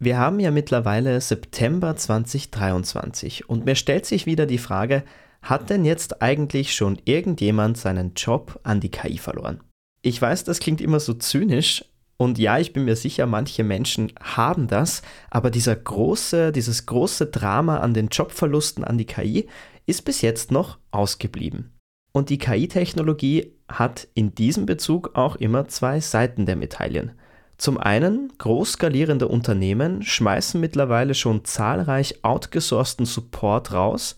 Wir 0.00 0.16
haben 0.16 0.38
ja 0.38 0.52
mittlerweile 0.52 1.20
September 1.20 1.96
2023 1.96 3.48
und 3.48 3.64
mir 3.64 3.74
stellt 3.74 4.06
sich 4.06 4.26
wieder 4.26 4.46
die 4.46 4.58
Frage, 4.58 5.02
hat 5.42 5.70
denn 5.70 5.84
jetzt 5.84 6.22
eigentlich 6.22 6.72
schon 6.72 7.00
irgendjemand 7.04 7.78
seinen 7.78 8.14
Job 8.14 8.60
an 8.62 8.78
die 8.78 8.92
KI 8.92 9.18
verloren? 9.18 9.60
Ich 10.02 10.22
weiß, 10.22 10.44
das 10.44 10.60
klingt 10.60 10.80
immer 10.80 11.00
so 11.00 11.14
zynisch 11.14 11.84
und 12.16 12.38
ja, 12.38 12.58
ich 12.58 12.72
bin 12.72 12.84
mir 12.84 12.94
sicher, 12.94 13.26
manche 13.26 13.64
Menschen 13.64 14.12
haben 14.20 14.68
das, 14.68 15.02
aber 15.30 15.50
dieser 15.50 15.74
große, 15.74 16.52
dieses 16.52 16.86
große 16.86 17.26
Drama 17.26 17.78
an 17.78 17.92
den 17.92 18.06
Jobverlusten 18.06 18.84
an 18.84 18.98
die 18.98 19.06
KI 19.06 19.48
ist 19.86 20.04
bis 20.04 20.20
jetzt 20.20 20.52
noch 20.52 20.78
ausgeblieben. 20.92 21.76
Und 22.12 22.30
die 22.30 22.38
KI-Technologie 22.38 23.52
hat 23.68 24.06
in 24.14 24.32
diesem 24.34 24.64
Bezug 24.64 25.16
auch 25.16 25.36
immer 25.36 25.66
zwei 25.66 25.98
Seiten 25.98 26.46
der 26.46 26.56
Medaillen. 26.56 27.12
Zum 27.58 27.76
einen, 27.76 28.32
groß 28.38 28.72
skalierende 28.72 29.26
Unternehmen 29.26 30.02
schmeißen 30.02 30.60
mittlerweile 30.60 31.14
schon 31.14 31.44
zahlreich 31.44 32.22
outgesourcten 32.22 33.04
Support 33.04 33.72
raus 33.72 34.16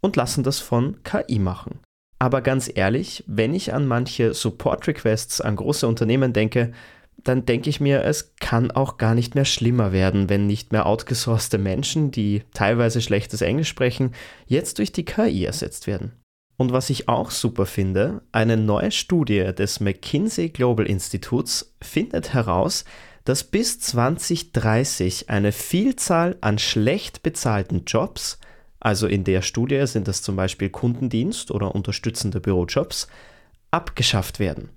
und 0.00 0.16
lassen 0.16 0.44
das 0.44 0.60
von 0.60 1.02
KI 1.02 1.38
machen. 1.38 1.80
Aber 2.18 2.42
ganz 2.42 2.70
ehrlich, 2.72 3.24
wenn 3.26 3.54
ich 3.54 3.72
an 3.72 3.86
manche 3.86 4.34
Support-Requests 4.34 5.40
an 5.40 5.56
große 5.56 5.86
Unternehmen 5.88 6.34
denke, 6.34 6.72
dann 7.24 7.46
denke 7.46 7.70
ich 7.70 7.80
mir, 7.80 8.04
es 8.04 8.34
kann 8.36 8.70
auch 8.70 8.98
gar 8.98 9.14
nicht 9.14 9.34
mehr 9.34 9.44
schlimmer 9.44 9.92
werden, 9.92 10.28
wenn 10.28 10.46
nicht 10.46 10.72
mehr 10.72 10.86
outgesourcete 10.86 11.58
Menschen, 11.58 12.10
die 12.10 12.42
teilweise 12.52 13.00
schlechtes 13.00 13.40
Englisch 13.40 13.68
sprechen, 13.68 14.12
jetzt 14.46 14.78
durch 14.78 14.92
die 14.92 15.04
KI 15.04 15.44
ersetzt 15.44 15.86
werden. 15.86 16.12
Und 16.58 16.72
was 16.72 16.90
ich 16.90 17.08
auch 17.08 17.30
super 17.30 17.66
finde, 17.66 18.22
eine 18.32 18.56
neue 18.56 18.90
Studie 18.90 19.52
des 19.56 19.78
McKinsey 19.78 20.48
Global 20.48 20.86
Instituts 20.86 21.72
findet 21.80 22.34
heraus, 22.34 22.84
dass 23.24 23.44
bis 23.44 23.78
2030 23.78 25.30
eine 25.30 25.52
Vielzahl 25.52 26.36
an 26.40 26.58
schlecht 26.58 27.22
bezahlten 27.22 27.84
Jobs, 27.86 28.38
also 28.80 29.06
in 29.06 29.22
der 29.22 29.42
Studie 29.42 29.86
sind 29.86 30.08
das 30.08 30.22
zum 30.22 30.34
Beispiel 30.34 30.70
Kundendienst 30.70 31.50
oder 31.50 31.74
unterstützende 31.74 32.40
Bürojobs, 32.40 33.06
abgeschafft 33.70 34.38
werden. 34.40 34.70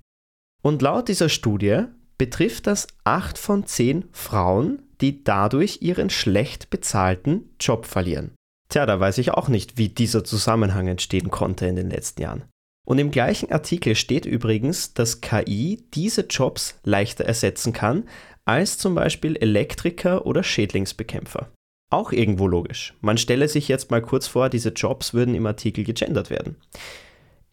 Und 0.62 0.82
laut 0.82 1.08
dieser 1.08 1.28
Studie 1.28 1.84
betrifft 2.16 2.68
das 2.68 2.86
8 3.04 3.38
von 3.38 3.66
10 3.66 4.04
Frauen, 4.12 4.82
die 5.00 5.24
dadurch 5.24 5.78
ihren 5.82 6.10
schlecht 6.10 6.70
bezahlten 6.70 7.50
Job 7.58 7.86
verlieren. 7.86 8.32
Tja, 8.72 8.86
da 8.86 8.98
weiß 8.98 9.18
ich 9.18 9.32
auch 9.32 9.48
nicht, 9.48 9.76
wie 9.76 9.90
dieser 9.90 10.24
Zusammenhang 10.24 10.88
entstehen 10.88 11.30
konnte 11.30 11.66
in 11.66 11.76
den 11.76 11.90
letzten 11.90 12.22
Jahren. 12.22 12.44
Und 12.86 12.96
im 12.96 13.10
gleichen 13.10 13.52
Artikel 13.52 13.94
steht 13.94 14.24
übrigens, 14.24 14.94
dass 14.94 15.20
KI 15.20 15.84
diese 15.92 16.22
Jobs 16.22 16.80
leichter 16.82 17.26
ersetzen 17.26 17.74
kann 17.74 18.08
als 18.46 18.78
zum 18.78 18.94
Beispiel 18.94 19.36
Elektriker 19.36 20.24
oder 20.24 20.42
Schädlingsbekämpfer. 20.42 21.52
Auch 21.90 22.12
irgendwo 22.12 22.48
logisch. 22.48 22.94
Man 23.02 23.18
stelle 23.18 23.46
sich 23.46 23.68
jetzt 23.68 23.90
mal 23.90 24.00
kurz 24.00 24.26
vor, 24.26 24.48
diese 24.48 24.70
Jobs 24.70 25.12
würden 25.12 25.34
im 25.34 25.44
Artikel 25.44 25.84
gegendert 25.84 26.30
werden. 26.30 26.56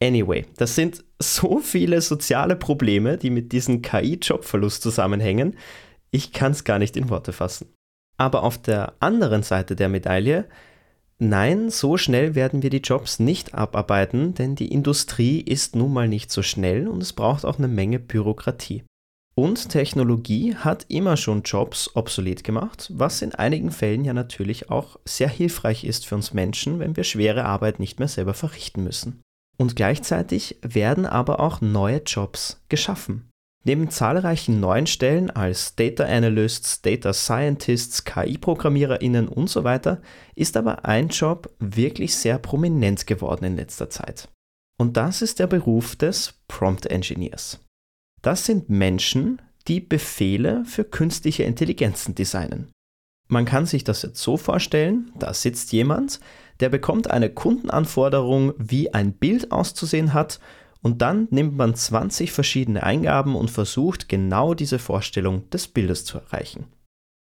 Anyway, 0.02 0.46
das 0.56 0.76
sind 0.76 1.04
so 1.20 1.60
viele 1.60 2.00
soziale 2.00 2.56
Probleme, 2.56 3.18
die 3.18 3.30
mit 3.30 3.52
diesem 3.52 3.82
KI-Jobverlust 3.82 4.82
zusammenhängen. 4.82 5.58
Ich 6.12 6.32
kann 6.32 6.54
es 6.54 6.64
gar 6.64 6.80
nicht 6.80 6.96
in 6.96 7.10
Worte 7.10 7.34
fassen. 7.34 7.68
Aber 8.16 8.44
auf 8.44 8.58
der 8.58 8.94
anderen 9.02 9.44
Seite 9.44 9.76
der 9.76 9.90
Medaille 9.90 10.46
Nein, 11.22 11.70
so 11.70 11.98
schnell 11.98 12.34
werden 12.34 12.64
wir 12.64 12.70
die 12.70 12.78
Jobs 12.78 13.20
nicht 13.20 13.54
abarbeiten, 13.54 14.34
denn 14.36 14.56
die 14.56 14.72
Industrie 14.72 15.42
ist 15.42 15.76
nun 15.76 15.92
mal 15.92 16.08
nicht 16.08 16.32
so 16.32 16.42
schnell 16.42 16.88
und 16.88 17.04
es 17.04 17.12
braucht 17.12 17.44
auch 17.44 17.58
eine 17.58 17.68
Menge 17.68 18.00
Bürokratie. 18.00 18.84
Und 19.36 19.70
Technologie 19.70 20.56
hat 20.56 20.86
immer 20.88 21.18
schon 21.18 21.44
Jobs 21.44 21.96
obsolet 21.96 22.46
gemacht, 22.46 22.90
was 22.94 23.22
in 23.22 23.36
einigen 23.36 23.72
Fällen 23.72 24.06
ja 24.06 24.14
natürlich 24.14 24.70
auch 24.70 24.98
sehr 25.06 25.30
hilfreich 25.30 25.84
ist 25.84 26.06
für 26.06 26.16
uns 26.16 26.34
Menschen, 26.34 26.80
wenn 26.80 26.96
wir 26.96 27.04
schwere 27.04 27.44
Arbeit 27.44 27.80
nicht 27.80 28.00
mehr 28.00 28.08
selber 28.08 28.34
verrichten 28.34 28.84
müssen. 28.84 29.22
Und 29.58 29.76
gleichzeitig 29.76 30.58
werden 30.62 31.06
aber 31.06 31.42
auch 31.42 31.60
neue 31.60 32.02
Jobs 32.06 32.62
geschaffen. 32.70 33.30
Neben 33.66 33.90
zahlreichen 33.90 34.60
neuen 34.60 34.88
Stellen 34.88 35.30
als 35.30 35.76
Data 35.76 36.06
Analysts, 36.06 36.82
Data 36.82 37.12
Scientists, 37.12 38.06
KI-ProgrammiererInnen 38.06 39.28
und 39.28 39.50
so 39.50 39.64
weiter 39.64 40.02
ist 40.34 40.56
aber 40.56 40.86
ein 40.86 41.10
Job 41.10 41.54
wirklich 41.60 42.16
sehr 42.16 42.40
prominent 42.40 43.06
geworden 43.06 43.46
in 43.46 43.58
letzter 43.58 43.90
Zeit. 43.90 44.30
Und 44.78 44.96
das 44.96 45.22
ist 45.22 45.40
der 45.40 45.48
Beruf 45.48 45.98
des 45.98 46.36
Prompt 46.48 46.86
Engineers. 46.86 47.60
Das 48.22 48.46
sind 48.46 48.70
Menschen, 48.70 49.42
die 49.68 49.82
Befehle 49.82 50.64
für 50.66 50.86
künstliche 50.86 51.44
Intelligenzen 51.44 52.16
designen. 52.16 52.72
Man 53.28 53.46
kann 53.46 53.66
sich 53.66 53.84
das 53.84 54.02
jetzt 54.02 54.22
so 54.22 54.38
vorstellen, 54.38 55.12
da 55.20 55.34
sitzt 55.34 55.72
jemand, 55.74 56.20
der 56.62 56.70
bekommt 56.70 57.12
eine 57.12 57.30
Kundenanforderung, 57.30 58.54
wie 58.58 58.94
ein 58.94 59.14
Bild 59.14 59.52
auszusehen 59.52 60.14
hat 60.14 60.40
und 60.82 61.02
dann 61.02 61.28
nimmt 61.32 61.58
man 61.58 61.76
20 61.76 62.32
verschiedene 62.32 62.84
Eingaben 62.84 63.36
und 63.36 63.52
versucht 63.52 64.10
genau 64.10 64.54
diese 64.54 64.80
Vorstellung 64.80 65.50
des 65.50 65.68
Bildes 65.68 66.06
zu 66.06 66.18
erreichen. 66.20 66.68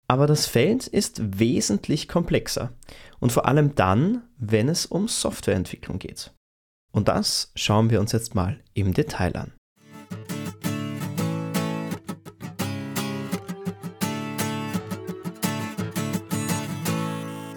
Aber 0.06 0.26
das 0.26 0.46
Feld 0.46 0.86
ist 0.86 1.38
wesentlich 1.38 2.08
komplexer 2.08 2.72
und 3.20 3.32
vor 3.32 3.46
allem 3.46 3.74
dann, 3.74 4.22
wenn 4.36 4.68
es 4.68 4.86
um 4.86 5.08
Softwareentwicklung 5.08 5.98
geht. 5.98 6.32
Und 6.92 7.08
das 7.08 7.50
schauen 7.54 7.90
wir 7.90 8.00
uns 8.00 8.12
jetzt 8.12 8.34
mal 8.34 8.60
im 8.74 8.92
Detail 8.92 9.36
an. 9.36 9.52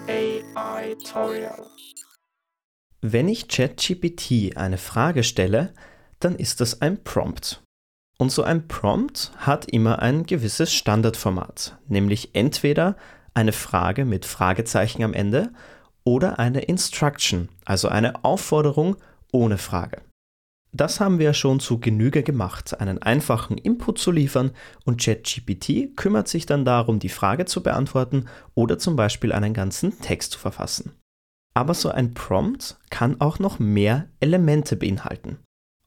AI 0.08 0.94
Tutorial 0.94 1.77
wenn 3.00 3.28
ich 3.28 3.48
ChatGPT 3.48 4.56
eine 4.56 4.78
Frage 4.78 5.22
stelle, 5.22 5.72
dann 6.18 6.34
ist 6.34 6.60
das 6.60 6.80
ein 6.80 7.04
Prompt. 7.04 7.62
Und 8.18 8.32
so 8.32 8.42
ein 8.42 8.66
Prompt 8.66 9.30
hat 9.36 9.66
immer 9.66 10.00
ein 10.00 10.26
gewisses 10.26 10.72
Standardformat, 10.74 11.78
nämlich 11.86 12.34
entweder 12.34 12.96
eine 13.34 13.52
Frage 13.52 14.04
mit 14.04 14.24
Fragezeichen 14.24 15.04
am 15.04 15.14
Ende 15.14 15.52
oder 16.02 16.40
eine 16.40 16.62
Instruction, 16.62 17.48
also 17.64 17.86
eine 17.86 18.24
Aufforderung 18.24 18.96
ohne 19.30 19.58
Frage. 19.58 20.02
Das 20.72 20.98
haben 20.98 21.20
wir 21.20 21.32
schon 21.34 21.60
zu 21.60 21.78
Genüge 21.78 22.24
gemacht, 22.24 22.80
einen 22.80 23.00
einfachen 23.00 23.56
Input 23.56 23.98
zu 23.98 24.10
liefern 24.10 24.50
und 24.84 25.00
ChatGPT 25.00 25.96
kümmert 25.96 26.26
sich 26.26 26.46
dann 26.46 26.64
darum, 26.64 26.98
die 26.98 27.08
Frage 27.08 27.44
zu 27.44 27.62
beantworten 27.62 28.26
oder 28.54 28.78
zum 28.78 28.96
Beispiel 28.96 29.32
einen 29.32 29.54
ganzen 29.54 29.98
Text 30.00 30.32
zu 30.32 30.38
verfassen. 30.40 30.92
Aber 31.58 31.74
so 31.74 31.88
ein 31.88 32.14
Prompt 32.14 32.76
kann 32.88 33.20
auch 33.20 33.40
noch 33.40 33.58
mehr 33.58 34.06
Elemente 34.20 34.76
beinhalten. 34.76 35.38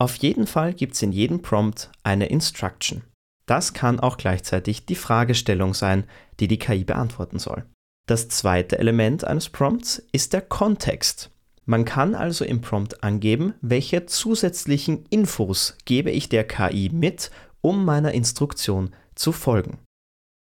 Auf 0.01 0.17
jeden 0.17 0.45
Fall 0.45 0.73
gibt 0.73 0.95
es 0.95 1.01
in 1.01 1.13
jedem 1.13 1.41
Prompt 1.41 1.93
eine 2.03 2.25
Instruction. 2.25 3.03
Das 3.45 3.71
kann 3.71 4.01
auch 4.01 4.17
gleichzeitig 4.17 4.85
die 4.85 4.95
Fragestellung 4.95 5.73
sein, 5.73 6.03
die 6.41 6.49
die 6.49 6.59
KI 6.59 6.83
beantworten 6.83 7.39
soll. 7.39 7.63
Das 8.05 8.27
zweite 8.27 8.79
Element 8.79 9.23
eines 9.23 9.47
Prompts 9.47 10.05
ist 10.11 10.33
der 10.33 10.41
Kontext. 10.41 11.31
Man 11.63 11.85
kann 11.85 12.15
also 12.15 12.43
im 12.43 12.59
Prompt 12.59 13.01
angeben, 13.01 13.53
welche 13.61 14.05
zusätzlichen 14.05 15.05
Infos 15.09 15.77
gebe 15.85 16.11
ich 16.11 16.27
der 16.27 16.43
KI 16.43 16.89
mit, 16.91 17.31
um 17.61 17.85
meiner 17.85 18.11
Instruktion 18.11 18.93
zu 19.15 19.31
folgen. 19.31 19.77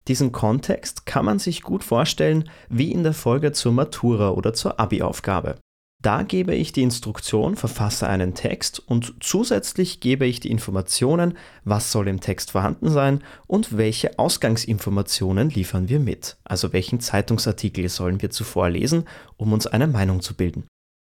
Diesen 0.09 0.33
Kontext 0.33 1.05
kann 1.05 1.27
man 1.27 1.39
sich 1.39 1.63
gut 1.63 1.85
vorstellen 1.85 2.49
wie 2.71 2.91
in 2.93 3.03
der 3.03 3.13
Folge 3.13 3.53
zur 3.53 3.73
Matura 3.73 4.31
oder 4.31 4.55
zur 4.55 4.81
Abi-Aufgabe. 4.81 5.57
Da 6.01 6.23
gebe 6.23 6.55
ich 6.55 6.73
die 6.73 6.83
Instruktion, 6.83 7.57
verfasse 7.57 8.09
einen 8.09 8.33
Text 8.33 8.79
und 8.79 9.15
zusätzlich 9.21 9.99
gebe 9.99 10.27
ich 10.27 10.39
die 10.39 10.51
Informationen, 10.51 11.37
was 11.65 11.91
soll 11.91 12.07
im 12.07 12.21
Text 12.21 12.53
vorhanden 12.53 12.89
sein 12.89 13.23
und 13.49 13.77
welche 13.77 14.17
Ausgangsinformationen 14.19 15.51
liefern 15.51 15.89
wir 15.89 15.99
mit. 15.99 16.39
Also 16.45 16.73
welchen 16.73 17.01
Zeitungsartikel 17.01 17.89
sollen 17.89 18.23
wir 18.23 18.31
zuvor 18.31 18.71
lesen, 18.71 19.07
um 19.37 19.53
uns 19.53 19.67
eine 19.67 19.89
Meinung 19.89 20.23
zu 20.23 20.35
bilden. 20.35 20.69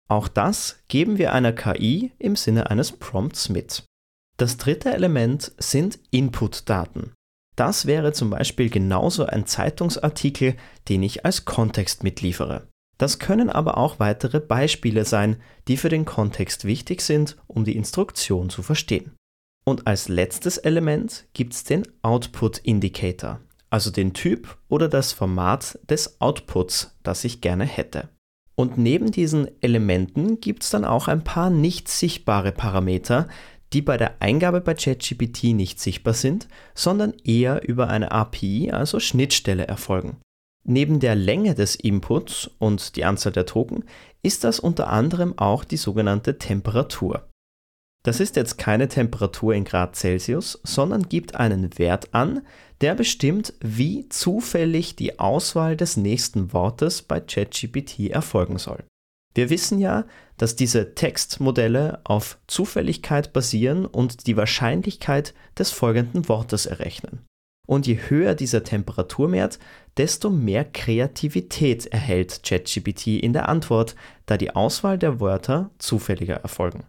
Auch 0.09 0.27
das 0.27 0.79
geben 0.87 1.19
wir 1.19 1.31
einer 1.31 1.53
KI 1.53 2.11
im 2.17 2.35
Sinne 2.35 2.71
eines 2.71 2.91
Prompts 2.91 3.49
mit. 3.49 3.83
Das 4.37 4.57
dritte 4.57 4.91
Element 4.91 5.51
sind 5.59 5.99
Input-Daten. 6.09 7.13
Das 7.55 7.85
wäre 7.85 8.13
zum 8.13 8.29
Beispiel 8.29 8.69
genauso 8.69 9.25
ein 9.25 9.45
Zeitungsartikel, 9.45 10.55
den 10.87 11.03
ich 11.03 11.25
als 11.25 11.45
Kontext 11.45 12.03
mitliefere. 12.03 12.67
Das 12.97 13.19
können 13.19 13.49
aber 13.49 13.77
auch 13.77 13.99
weitere 13.99 14.39
Beispiele 14.39 15.05
sein, 15.05 15.37
die 15.67 15.77
für 15.77 15.89
den 15.89 16.05
Kontext 16.05 16.65
wichtig 16.65 17.01
sind, 17.01 17.35
um 17.47 17.65
die 17.65 17.75
Instruktion 17.75 18.49
zu 18.49 18.61
verstehen. 18.61 19.13
Und 19.65 19.87
als 19.87 20.07
letztes 20.07 20.57
Element 20.57 21.25
gibt 21.33 21.53
es 21.53 21.63
den 21.63 21.83
Output 22.03 22.59
Indicator, 22.59 23.39
also 23.69 23.91
den 23.91 24.13
Typ 24.13 24.57
oder 24.69 24.87
das 24.87 25.13
Format 25.13 25.79
des 25.89 26.21
Outputs, 26.21 26.95
das 27.03 27.23
ich 27.23 27.41
gerne 27.41 27.65
hätte. 27.65 28.09
Und 28.55 28.77
neben 28.77 29.11
diesen 29.11 29.47
Elementen 29.61 30.39
gibt 30.39 30.61
es 30.63 30.69
dann 30.69 30.85
auch 30.85 31.07
ein 31.07 31.23
paar 31.23 31.49
nicht 31.49 31.87
sichtbare 31.87 32.51
Parameter, 32.51 33.27
die 33.73 33.81
bei 33.81 33.97
der 33.97 34.21
Eingabe 34.21 34.61
bei 34.61 34.73
ChatGPT 34.73 35.53
nicht 35.53 35.79
sichtbar 35.79 36.13
sind, 36.13 36.47
sondern 36.75 37.13
eher 37.23 37.67
über 37.67 37.89
eine 37.89 38.11
API, 38.11 38.71
also 38.71 38.99
Schnittstelle, 38.99 39.67
erfolgen. 39.67 40.17
Neben 40.63 40.99
der 40.99 41.15
Länge 41.15 41.55
des 41.55 41.75
Inputs 41.75 42.49
und 42.59 42.95
die 42.95 43.05
Anzahl 43.05 43.31
der 43.31 43.45
Token 43.45 43.83
ist 44.21 44.43
das 44.43 44.59
unter 44.59 44.89
anderem 44.89 45.37
auch 45.37 45.63
die 45.63 45.77
sogenannte 45.77 46.37
Temperatur. 46.37 47.27
Das 48.03 48.19
ist 48.19 48.35
jetzt 48.35 48.57
keine 48.57 48.87
Temperatur 48.87 49.53
in 49.53 49.63
Grad 49.63 49.95
Celsius, 49.95 50.59
sondern 50.63 51.07
gibt 51.07 51.35
einen 51.35 51.77
Wert 51.77 52.13
an, 52.13 52.41
der 52.81 52.95
bestimmt, 52.95 53.53
wie 53.59 54.09
zufällig 54.09 54.95
die 54.95 55.19
Auswahl 55.19 55.77
des 55.77 55.97
nächsten 55.97 56.51
Wortes 56.51 57.03
bei 57.03 57.19
ChatGPT 57.19 58.09
erfolgen 58.09 58.57
soll. 58.57 58.83
Wir 59.33 59.49
wissen 59.49 59.79
ja, 59.79 60.05
dass 60.37 60.55
diese 60.55 60.93
Textmodelle 60.95 62.01
auf 62.03 62.37
Zufälligkeit 62.47 63.33
basieren 63.33 63.85
und 63.85 64.27
die 64.27 64.35
Wahrscheinlichkeit 64.37 65.33
des 65.57 65.71
folgenden 65.71 66.27
Wortes 66.27 66.65
errechnen. 66.65 67.25
Und 67.67 67.87
je 67.87 67.97
höher 68.09 68.35
dieser 68.35 68.63
Temperaturwert, 68.63 69.59
desto 69.95 70.29
mehr 70.29 70.65
Kreativität 70.65 71.85
erhält 71.85 72.41
ChatGPT 72.43 73.07
in 73.07 73.33
der 73.33 73.47
Antwort, 73.47 73.95
da 74.25 74.35
die 74.35 74.55
Auswahl 74.55 74.97
der 74.97 75.19
Wörter 75.19 75.69
zufälliger 75.77 76.35
erfolgen. 76.35 76.83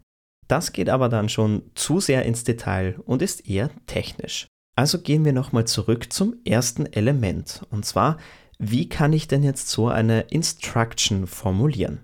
Das 0.48 0.72
geht 0.72 0.88
aber 0.88 1.08
dann 1.08 1.28
schon 1.28 1.62
zu 1.74 2.00
sehr 2.00 2.24
ins 2.24 2.42
Detail 2.44 2.96
und 3.04 3.22
ist 3.22 3.48
eher 3.48 3.70
technisch. 3.86 4.48
Also 4.74 4.98
gehen 4.98 5.24
wir 5.24 5.32
nochmal 5.32 5.66
zurück 5.66 6.12
zum 6.12 6.36
ersten 6.44 6.86
Element, 6.86 7.62
und 7.70 7.84
zwar, 7.84 8.16
wie 8.58 8.88
kann 8.88 9.12
ich 9.12 9.28
denn 9.28 9.42
jetzt 9.42 9.68
so 9.68 9.88
eine 9.88 10.22
Instruction 10.22 11.26
formulieren? 11.26 12.02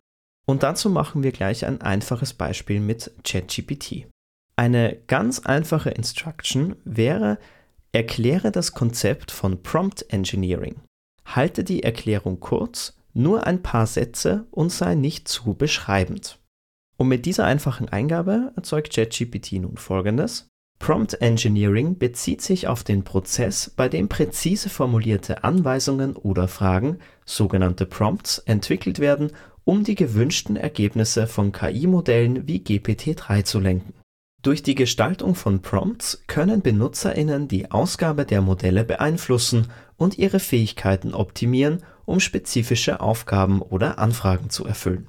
Und 0.48 0.62
dazu 0.62 0.88
machen 0.88 1.22
wir 1.22 1.32
gleich 1.32 1.66
ein 1.66 1.82
einfaches 1.82 2.32
Beispiel 2.32 2.80
mit 2.80 3.12
ChatGPT. 3.22 4.06
Eine 4.56 4.96
ganz 5.06 5.40
einfache 5.40 5.90
Instruction 5.90 6.74
wäre, 6.84 7.38
erkläre 7.92 8.50
das 8.50 8.72
Konzept 8.72 9.30
von 9.30 9.62
Prompt 9.62 10.06
Engineering. 10.08 10.76
Halte 11.26 11.64
die 11.64 11.82
Erklärung 11.82 12.40
kurz, 12.40 12.96
nur 13.12 13.46
ein 13.46 13.62
paar 13.62 13.86
Sätze 13.86 14.46
und 14.50 14.72
sei 14.72 14.94
nicht 14.94 15.28
zu 15.28 15.52
beschreibend. 15.52 16.38
Und 16.96 17.08
mit 17.08 17.26
dieser 17.26 17.44
einfachen 17.44 17.90
Eingabe 17.90 18.52
erzeugt 18.56 18.94
ChatGPT 18.94 19.52
nun 19.60 19.76
folgendes. 19.76 20.48
Prompt 20.78 21.20
Engineering 21.20 21.98
bezieht 21.98 22.40
sich 22.40 22.68
auf 22.68 22.84
den 22.84 23.04
Prozess, 23.04 23.70
bei 23.76 23.88
dem 23.90 24.08
präzise 24.08 24.70
formulierte 24.70 25.44
Anweisungen 25.44 26.16
oder 26.16 26.48
Fragen, 26.48 27.00
sogenannte 27.26 27.84
Prompts, 27.84 28.38
entwickelt 28.38 28.98
werden, 28.98 29.32
um 29.68 29.84
die 29.84 29.96
gewünschten 29.96 30.56
Ergebnisse 30.56 31.26
von 31.26 31.52
KI-Modellen 31.52 32.48
wie 32.48 32.60
GPT-3 32.60 33.44
zu 33.44 33.60
lenken. 33.60 33.92
Durch 34.40 34.62
die 34.62 34.74
Gestaltung 34.74 35.34
von 35.34 35.60
Prompts 35.60 36.24
können 36.26 36.62
BenutzerInnen 36.62 37.48
die 37.48 37.70
Ausgabe 37.70 38.24
der 38.24 38.40
Modelle 38.40 38.82
beeinflussen 38.82 39.66
und 39.98 40.16
ihre 40.16 40.40
Fähigkeiten 40.40 41.12
optimieren, 41.12 41.82
um 42.06 42.18
spezifische 42.18 43.00
Aufgaben 43.00 43.60
oder 43.60 43.98
Anfragen 43.98 44.48
zu 44.48 44.64
erfüllen. 44.64 45.08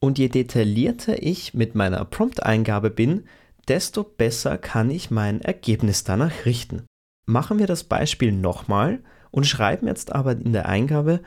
Und 0.00 0.18
je 0.18 0.28
detaillierter 0.28 1.22
ich 1.22 1.52
mit 1.52 1.74
meiner 1.74 2.02
Prompt-Eingabe 2.06 2.88
bin, 2.88 3.24
desto 3.68 4.02
besser 4.02 4.56
kann 4.56 4.90
ich 4.90 5.10
mein 5.10 5.42
Ergebnis 5.42 6.04
danach 6.04 6.46
richten. 6.46 6.86
Machen 7.26 7.58
wir 7.58 7.66
das 7.66 7.84
Beispiel 7.84 8.32
nochmal 8.32 9.00
und 9.30 9.46
schreiben 9.46 9.88
jetzt 9.88 10.10
aber 10.10 10.32
in 10.32 10.54
der 10.54 10.70
Eingabe 10.70 11.20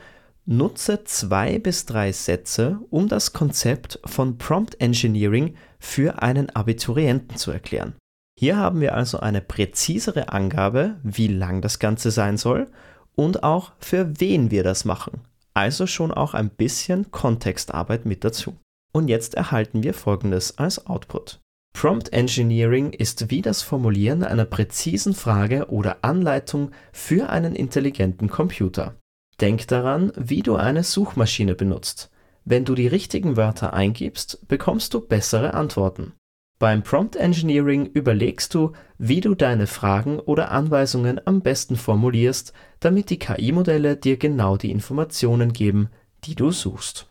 Nutze 0.46 1.04
zwei 1.04 1.58
bis 1.58 1.86
drei 1.86 2.12
Sätze, 2.12 2.78
um 2.90 3.08
das 3.08 3.32
Konzept 3.32 3.98
von 4.04 4.36
Prompt 4.36 4.78
Engineering 4.78 5.54
für 5.78 6.22
einen 6.22 6.50
Abiturienten 6.50 7.38
zu 7.38 7.50
erklären. 7.50 7.94
Hier 8.38 8.56
haben 8.56 8.80
wir 8.80 8.94
also 8.94 9.20
eine 9.20 9.40
präzisere 9.40 10.30
Angabe, 10.30 10.96
wie 11.02 11.28
lang 11.28 11.62
das 11.62 11.78
Ganze 11.78 12.10
sein 12.10 12.36
soll 12.36 12.66
und 13.14 13.42
auch 13.42 13.72
für 13.78 14.20
wen 14.20 14.50
wir 14.50 14.64
das 14.64 14.84
machen. 14.84 15.22
Also 15.54 15.86
schon 15.86 16.12
auch 16.12 16.34
ein 16.34 16.50
bisschen 16.50 17.10
Kontextarbeit 17.10 18.04
mit 18.04 18.22
dazu. 18.24 18.56
Und 18.92 19.08
jetzt 19.08 19.34
erhalten 19.34 19.82
wir 19.82 19.94
folgendes 19.94 20.58
als 20.58 20.86
Output. 20.86 21.40
Prompt 21.72 22.12
Engineering 22.12 22.92
ist 22.92 23.30
wie 23.30 23.40
das 23.40 23.62
Formulieren 23.62 24.22
einer 24.22 24.44
präzisen 24.44 25.14
Frage 25.14 25.70
oder 25.70 25.98
Anleitung 26.02 26.70
für 26.92 27.30
einen 27.30 27.54
intelligenten 27.54 28.28
Computer. 28.28 28.94
Denk 29.40 29.66
daran, 29.68 30.12
wie 30.16 30.42
du 30.42 30.56
eine 30.56 30.84
Suchmaschine 30.84 31.54
benutzt. 31.54 32.10
Wenn 32.44 32.64
du 32.64 32.74
die 32.74 32.86
richtigen 32.86 33.36
Wörter 33.36 33.72
eingibst, 33.72 34.46
bekommst 34.48 34.94
du 34.94 35.00
bessere 35.00 35.54
Antworten. 35.54 36.12
Beim 36.58 36.82
Prompt 36.82 37.16
Engineering 37.16 37.86
überlegst 37.86 38.54
du, 38.54 38.72
wie 38.96 39.20
du 39.20 39.34
deine 39.34 39.66
Fragen 39.66 40.20
oder 40.20 40.50
Anweisungen 40.50 41.20
am 41.26 41.42
besten 41.42 41.76
formulierst, 41.76 42.52
damit 42.80 43.10
die 43.10 43.18
KI-Modelle 43.18 43.96
dir 43.96 44.16
genau 44.18 44.56
die 44.56 44.70
Informationen 44.70 45.52
geben, 45.52 45.88
die 46.24 46.34
du 46.34 46.52
suchst. 46.52 47.08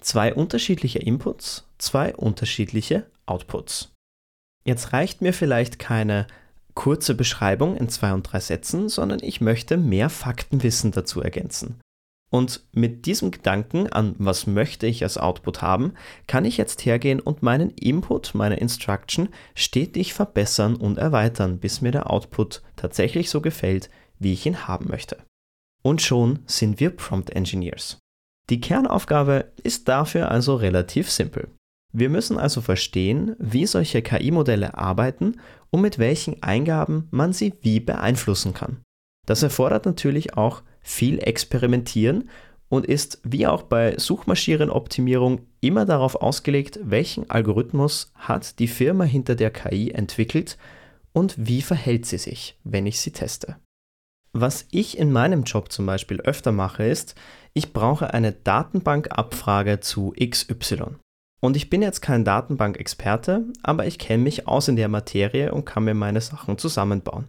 Zwei 0.00 0.34
unterschiedliche 0.34 0.98
Inputs, 0.98 1.68
zwei 1.78 2.14
unterschiedliche 2.14 3.06
Outputs. 3.26 3.92
Jetzt 4.64 4.92
reicht 4.92 5.20
mir 5.20 5.32
vielleicht 5.32 5.78
keine 5.78 6.26
kurze 6.76 7.16
Beschreibung 7.16 7.76
in 7.76 7.88
zwei 7.88 8.12
und 8.12 8.22
drei 8.22 8.38
Sätzen, 8.38 8.88
sondern 8.88 9.18
ich 9.22 9.40
möchte 9.40 9.76
mehr 9.76 10.08
Faktenwissen 10.08 10.92
dazu 10.92 11.20
ergänzen. 11.20 11.80
Und 12.30 12.64
mit 12.72 13.06
diesem 13.06 13.30
Gedanken 13.30 13.88
an, 13.88 14.14
was 14.18 14.46
möchte 14.46 14.86
ich 14.86 15.02
als 15.02 15.16
Output 15.16 15.62
haben, 15.62 15.94
kann 16.26 16.44
ich 16.44 16.56
jetzt 16.56 16.84
hergehen 16.84 17.18
und 17.18 17.42
meinen 17.42 17.70
Input, 17.70 18.34
meine 18.34 18.56
Instruction 18.56 19.28
stetig 19.54 20.12
verbessern 20.12 20.76
und 20.76 20.98
erweitern, 20.98 21.58
bis 21.58 21.80
mir 21.80 21.92
der 21.92 22.10
Output 22.10 22.62
tatsächlich 22.76 23.30
so 23.30 23.40
gefällt, 23.40 23.90
wie 24.18 24.32
ich 24.32 24.44
ihn 24.44 24.68
haben 24.68 24.88
möchte. 24.88 25.18
Und 25.82 26.02
schon 26.02 26.40
sind 26.46 26.80
wir 26.80 26.90
Prompt 26.90 27.30
Engineers. 27.30 27.98
Die 28.50 28.60
Kernaufgabe 28.60 29.52
ist 29.62 29.88
dafür 29.88 30.30
also 30.30 30.56
relativ 30.56 31.10
simpel. 31.10 31.48
Wir 31.98 32.10
müssen 32.10 32.36
also 32.36 32.60
verstehen, 32.60 33.36
wie 33.38 33.64
solche 33.64 34.02
KI-Modelle 34.02 34.76
arbeiten 34.76 35.40
und 35.70 35.80
mit 35.80 35.98
welchen 35.98 36.42
Eingaben 36.42 37.08
man 37.10 37.32
sie 37.32 37.54
wie 37.62 37.80
beeinflussen 37.80 38.52
kann. 38.52 38.82
Das 39.24 39.42
erfordert 39.42 39.86
natürlich 39.86 40.36
auch 40.36 40.62
viel 40.82 41.18
Experimentieren 41.20 42.28
und 42.68 42.84
ist 42.84 43.22
wie 43.24 43.46
auch 43.46 43.62
bei 43.62 43.96
Suchmaschinenoptimierung 43.96 45.46
immer 45.62 45.86
darauf 45.86 46.16
ausgelegt, 46.16 46.78
welchen 46.82 47.30
Algorithmus 47.30 48.12
hat 48.14 48.58
die 48.58 48.68
Firma 48.68 49.04
hinter 49.04 49.34
der 49.34 49.50
KI 49.50 49.92
entwickelt 49.92 50.58
und 51.14 51.34
wie 51.38 51.62
verhält 51.62 52.04
sie 52.04 52.18
sich, 52.18 52.58
wenn 52.62 52.84
ich 52.84 53.00
sie 53.00 53.12
teste. 53.12 53.56
Was 54.34 54.66
ich 54.70 54.98
in 54.98 55.12
meinem 55.12 55.44
Job 55.44 55.72
zum 55.72 55.86
Beispiel 55.86 56.20
öfter 56.20 56.52
mache, 56.52 56.84
ist, 56.84 57.14
ich 57.54 57.72
brauche 57.72 58.12
eine 58.12 58.32
Datenbankabfrage 58.32 59.80
zu 59.80 60.12
XY. 60.20 60.96
Und 61.46 61.56
ich 61.56 61.70
bin 61.70 61.80
jetzt 61.80 62.00
kein 62.00 62.24
Datenbankexperte, 62.24 63.44
aber 63.62 63.86
ich 63.86 64.00
kenne 64.00 64.24
mich 64.24 64.48
aus 64.48 64.66
in 64.66 64.74
der 64.74 64.88
Materie 64.88 65.54
und 65.54 65.64
kann 65.64 65.84
mir 65.84 65.94
meine 65.94 66.20
Sachen 66.20 66.58
zusammenbauen. 66.58 67.28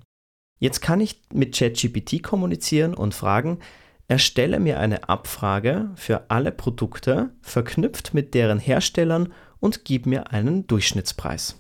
Jetzt 0.58 0.82
kann 0.82 1.02
ich 1.02 1.22
mit 1.32 1.56
ChatGPT 1.56 2.24
kommunizieren 2.24 2.96
und 2.96 3.14
fragen, 3.14 3.60
erstelle 4.08 4.60
mir 4.60 4.80
eine 4.80 5.08
Abfrage 5.08 5.92
für 5.94 6.32
alle 6.32 6.52
Produkte, 6.52 7.30
verknüpft 7.42 8.16
mit 8.16 8.34
deren 8.34 8.58
Herstellern 8.58 9.32
und 9.60 9.86
gib 9.86 10.08
mir 10.08 10.32
einen 10.32 10.66
Durchschnittspreis. 10.66 11.60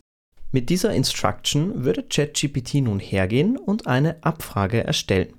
Mit 0.52 0.72
dieser 0.72 0.96
Instruction 0.96 1.84
würde 1.84 2.02
ChatGPT 2.02 2.82
nun 2.82 3.00
hergehen 3.00 3.58
und 3.58 3.86
eine 3.86 4.24
Abfrage 4.24 4.84
erstellen. 4.84 5.36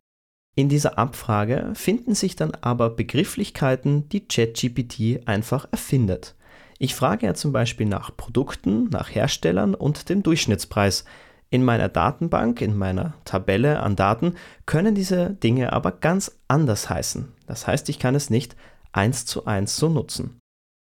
In 0.54 0.68
dieser 0.68 0.98
Abfrage 0.98 1.72
finden 1.74 2.14
sich 2.14 2.36
dann 2.36 2.52
aber 2.60 2.90
Begrifflichkeiten, 2.90 4.08
die 4.08 4.28
ChatGPT 4.28 5.26
einfach 5.26 5.66
erfindet. 5.72 6.36
Ich 6.78 6.94
frage 6.94 7.26
ja 7.26 7.34
zum 7.34 7.52
Beispiel 7.52 7.86
nach 7.86 8.16
Produkten, 8.16 8.84
nach 8.90 9.12
Herstellern 9.12 9.74
und 9.74 10.08
dem 10.08 10.22
Durchschnittspreis. 10.22 11.04
In 11.50 11.64
meiner 11.64 11.88
Datenbank, 11.88 12.60
in 12.60 12.76
meiner 12.76 13.14
Tabelle 13.24 13.80
an 13.80 13.96
Daten 13.96 14.34
können 14.66 14.94
diese 14.94 15.30
Dinge 15.30 15.72
aber 15.72 15.92
ganz 15.92 16.38
anders 16.46 16.88
heißen. 16.88 17.32
Das 17.46 17.66
heißt, 17.66 17.88
ich 17.88 17.98
kann 17.98 18.14
es 18.14 18.30
nicht 18.30 18.54
eins 18.92 19.26
zu 19.26 19.46
eins 19.46 19.76
so 19.76 19.88
nutzen. 19.88 20.38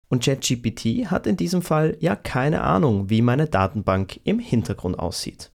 Und 0.07 0.23
ChatGPT 0.23 1.09
hat 1.09 1.25
in 1.25 1.37
diesem 1.37 1.61
Fall 1.61 1.97
ja 1.99 2.15
keine 2.15 2.61
Ahnung, 2.61 3.09
wie 3.09 3.21
meine 3.21 3.47
Datenbank 3.47 4.19
im 4.23 4.39
Hintergrund 4.39 4.99
aussieht. 4.99 5.51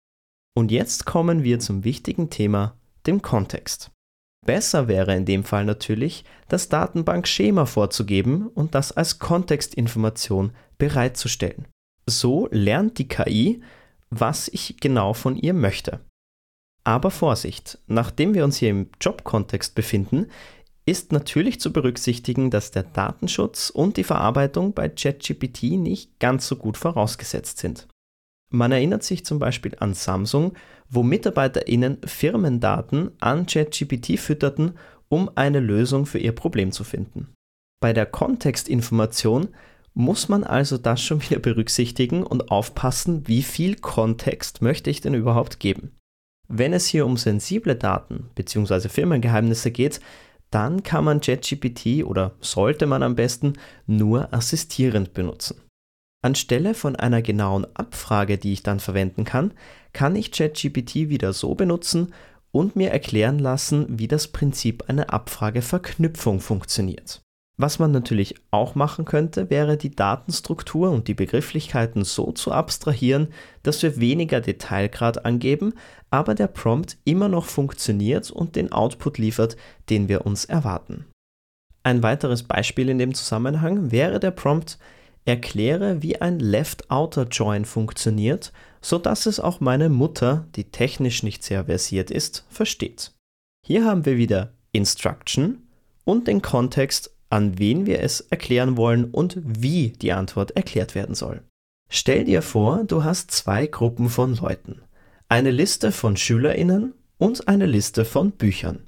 Und 0.56 0.72
jetzt 0.72 1.06
kommen 1.06 1.44
wir 1.44 1.60
zum 1.60 1.84
wichtigen 1.84 2.30
Thema, 2.30 2.76
dem 3.08 3.22
Kontext. 3.22 3.93
Besser 4.46 4.88
wäre 4.88 5.16
in 5.16 5.26
dem 5.26 5.44
Fall 5.44 5.66
natürlich, 5.66 6.26
das 6.48 6.70
Datenbankschema 6.70 7.66
vorzugeben 7.66 8.48
und 8.48 8.76
das 8.76 8.92
als 8.92 9.20
Kontextinformation 9.20 10.52
bereitzustellen. 10.78 11.68
So 12.06 12.48
lernt 12.52 12.98
die 12.98 13.08
KI, 13.08 13.62
was 14.10 14.48
ich 14.50 14.78
genau 14.80 15.14
von 15.14 15.36
ihr 15.36 15.54
möchte. 15.54 16.02
Aber 16.84 17.12
Vorsicht, 17.12 17.80
nachdem 17.88 18.34
wir 18.34 18.44
uns 18.44 18.58
hier 18.58 18.70
im 18.70 18.90
Jobkontext 19.00 19.74
befinden, 19.74 20.28
ist 20.86 21.14
natürlich 21.14 21.62
zu 21.62 21.72
berücksichtigen, 21.72 22.52
dass 22.52 22.72
der 22.72 22.84
Datenschutz 22.84 23.70
und 23.70 23.96
die 23.96 24.04
Verarbeitung 24.04 24.74
bei 24.74 24.90
ChatGPT 24.90 25.64
nicht 25.78 26.20
ganz 26.20 26.46
so 26.48 26.58
gut 26.58 26.76
vorausgesetzt 26.76 27.60
sind. 27.60 27.88
Man 28.56 28.72
erinnert 28.72 29.04
sich 29.04 29.26
zum 29.26 29.40
Beispiel 29.40 29.76
an 29.80 29.96
Samsung, 29.96 30.54
wo 30.88 31.02
MitarbeiterInnen 31.02 31.98
Firmendaten 32.06 33.12
an 33.20 33.48
ChatGPT 33.48 34.20
fütterten, 34.20 34.74
um 35.10 35.32
eine 35.34 35.60
Lösung 35.60 36.06
für 36.06 36.20
ihr 36.20 36.34
Problem 36.34 36.72
zu 36.72 36.84
finden. 36.84 37.34
Bei 37.82 37.94
der 37.94 38.06
Kontextinformation 38.06 39.50
muss 39.96 40.30
man 40.30 40.44
also 40.44 40.78
das 40.78 41.02
schon 41.02 41.24
wieder 41.24 41.40
berücksichtigen 41.40 42.22
und 42.22 42.52
aufpassen, 42.52 43.28
wie 43.28 43.42
viel 43.42 43.76
Kontext 43.76 44.62
möchte 44.62 44.92
ich 44.92 45.02
denn 45.02 45.16
überhaupt 45.16 45.60
geben. 45.60 45.92
Wenn 46.48 46.74
es 46.74 46.86
hier 46.86 47.08
um 47.08 47.18
sensible 47.18 47.76
Daten 47.76 48.30
bzw. 48.36 48.88
Firmengeheimnisse 48.88 49.72
geht, 49.72 50.00
dann 50.52 50.84
kann 50.84 51.06
man 51.06 51.22
ChatGPT 51.22 52.04
oder 52.04 52.36
sollte 52.40 52.86
man 52.86 53.02
am 53.02 53.16
besten 53.16 53.54
nur 53.88 54.32
assistierend 54.32 55.16
benutzen. 55.16 55.63
Anstelle 56.24 56.74
von 56.74 56.96
einer 56.96 57.22
genauen 57.22 57.68
Abfrage, 57.76 58.38
die 58.38 58.54
ich 58.54 58.64
dann 58.64 58.80
verwenden 58.80 59.24
kann, 59.24 59.54
kann 59.94 60.16
ich 60.16 60.32
ChatGPT 60.32 61.10
wieder 61.10 61.34
so 61.34 61.56
benutzen 61.56 62.14
und 62.52 62.76
mir 62.76 62.92
erklären 62.92 63.40
lassen, 63.40 63.86
wie 63.90 64.08
das 64.08 64.28
Prinzip 64.28 64.90
einer 64.90 65.14
Abfrageverknüpfung 65.14 66.40
funktioniert. 66.40 67.22
Was 67.56 67.78
man 67.78 67.92
natürlich 67.92 68.36
auch 68.50 68.74
machen 68.74 69.06
könnte, 69.06 69.52
wäre 69.52 69.78
die 69.78 69.96
Datenstruktur 69.96 70.90
und 70.90 71.08
die 71.08 71.14
Begrifflichkeiten 71.14 72.04
so 72.04 72.32
zu 72.32 72.52
abstrahieren, 72.52 73.28
dass 73.62 73.84
wir 73.84 74.00
weniger 74.00 74.42
Detailgrad 74.42 75.24
angeben, 75.24 75.74
aber 76.10 76.34
der 76.34 76.48
Prompt 76.48 76.98
immer 77.04 77.30
noch 77.30 77.46
funktioniert 77.46 78.32
und 78.32 78.56
den 78.56 78.72
Output 78.72 79.20
liefert, 79.20 79.56
den 79.92 80.08
wir 80.08 80.26
uns 80.26 80.46
erwarten. 80.46 81.06
Ein 81.84 82.02
weiteres 82.02 82.44
Beispiel 82.44 82.90
in 82.90 82.98
dem 82.98 83.14
Zusammenhang 83.14 83.92
wäre 83.92 84.20
der 84.20 84.32
Prompt 84.32 84.80
Erkläre, 85.26 86.02
wie 86.02 86.22
ein 86.22 86.40
Left-Outer 86.40 87.28
Join 87.28 87.66
funktioniert, 87.66 88.52
sodass 88.82 89.26
es 89.26 89.40
auch 89.40 89.60
meine 89.60 89.90
Mutter, 89.90 90.48
die 90.56 90.66
technisch 90.66 91.24
nicht 91.24 91.44
sehr 91.44 91.66
versiert 91.66 92.12
ist, 92.12 92.46
versteht. 92.50 93.12
Hier 93.66 93.86
haben 93.86 94.06
wir 94.06 94.18
wieder 94.18 94.54
Instruction 94.74 95.68
und 96.04 96.28
den 96.28 96.42
Kontext 96.42 97.14
an 97.34 97.58
wen 97.58 97.88
wir 97.88 98.00
es 98.02 98.22
erklären 98.22 98.78
wollen 98.78 99.06
und 99.06 99.40
wie 99.44 99.90
die 99.90 100.14
Antwort 100.14 100.52
erklärt 100.52 100.94
werden 100.94 101.16
soll. 101.16 101.42
Stell 101.90 102.26
dir 102.26 102.44
vor, 102.44 102.84
du 102.84 103.04
hast 103.04 103.32
zwei 103.32 103.66
Gruppen 103.66 104.10
von 104.10 104.36
Leuten. 104.36 104.84
Eine 105.30 105.50
Liste 105.50 105.92
von 105.92 106.16
Schülerinnen 106.16 106.94
und 107.18 107.48
eine 107.48 107.66
Liste 107.66 108.06
von 108.06 108.34
Büchern. 108.34 108.88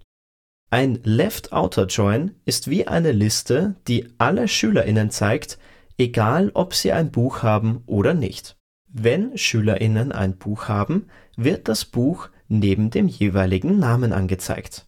Ein 0.70 1.00
Left 1.04 1.54
Outer 1.54 1.88
Join 1.88 2.36
ist 2.46 2.70
wie 2.70 2.88
eine 2.88 3.14
Liste, 3.14 3.76
die 3.88 4.10
alle 4.20 4.48
Schülerinnen 4.48 5.10
zeigt, 5.10 5.58
egal 5.98 6.52
ob 6.54 6.74
sie 6.74 6.92
ein 6.92 7.12
Buch 7.12 7.44
haben 7.44 7.84
oder 7.86 8.14
nicht. 8.14 8.58
Wenn 8.88 9.38
Schülerinnen 9.38 10.12
ein 10.12 10.38
Buch 10.38 10.68
haben, 10.68 11.08
wird 11.36 11.68
das 11.68 11.86
Buch 11.86 12.30
neben 12.48 12.90
dem 12.90 13.08
jeweiligen 13.08 13.80
Namen 13.80 14.14
angezeigt. 14.14 14.88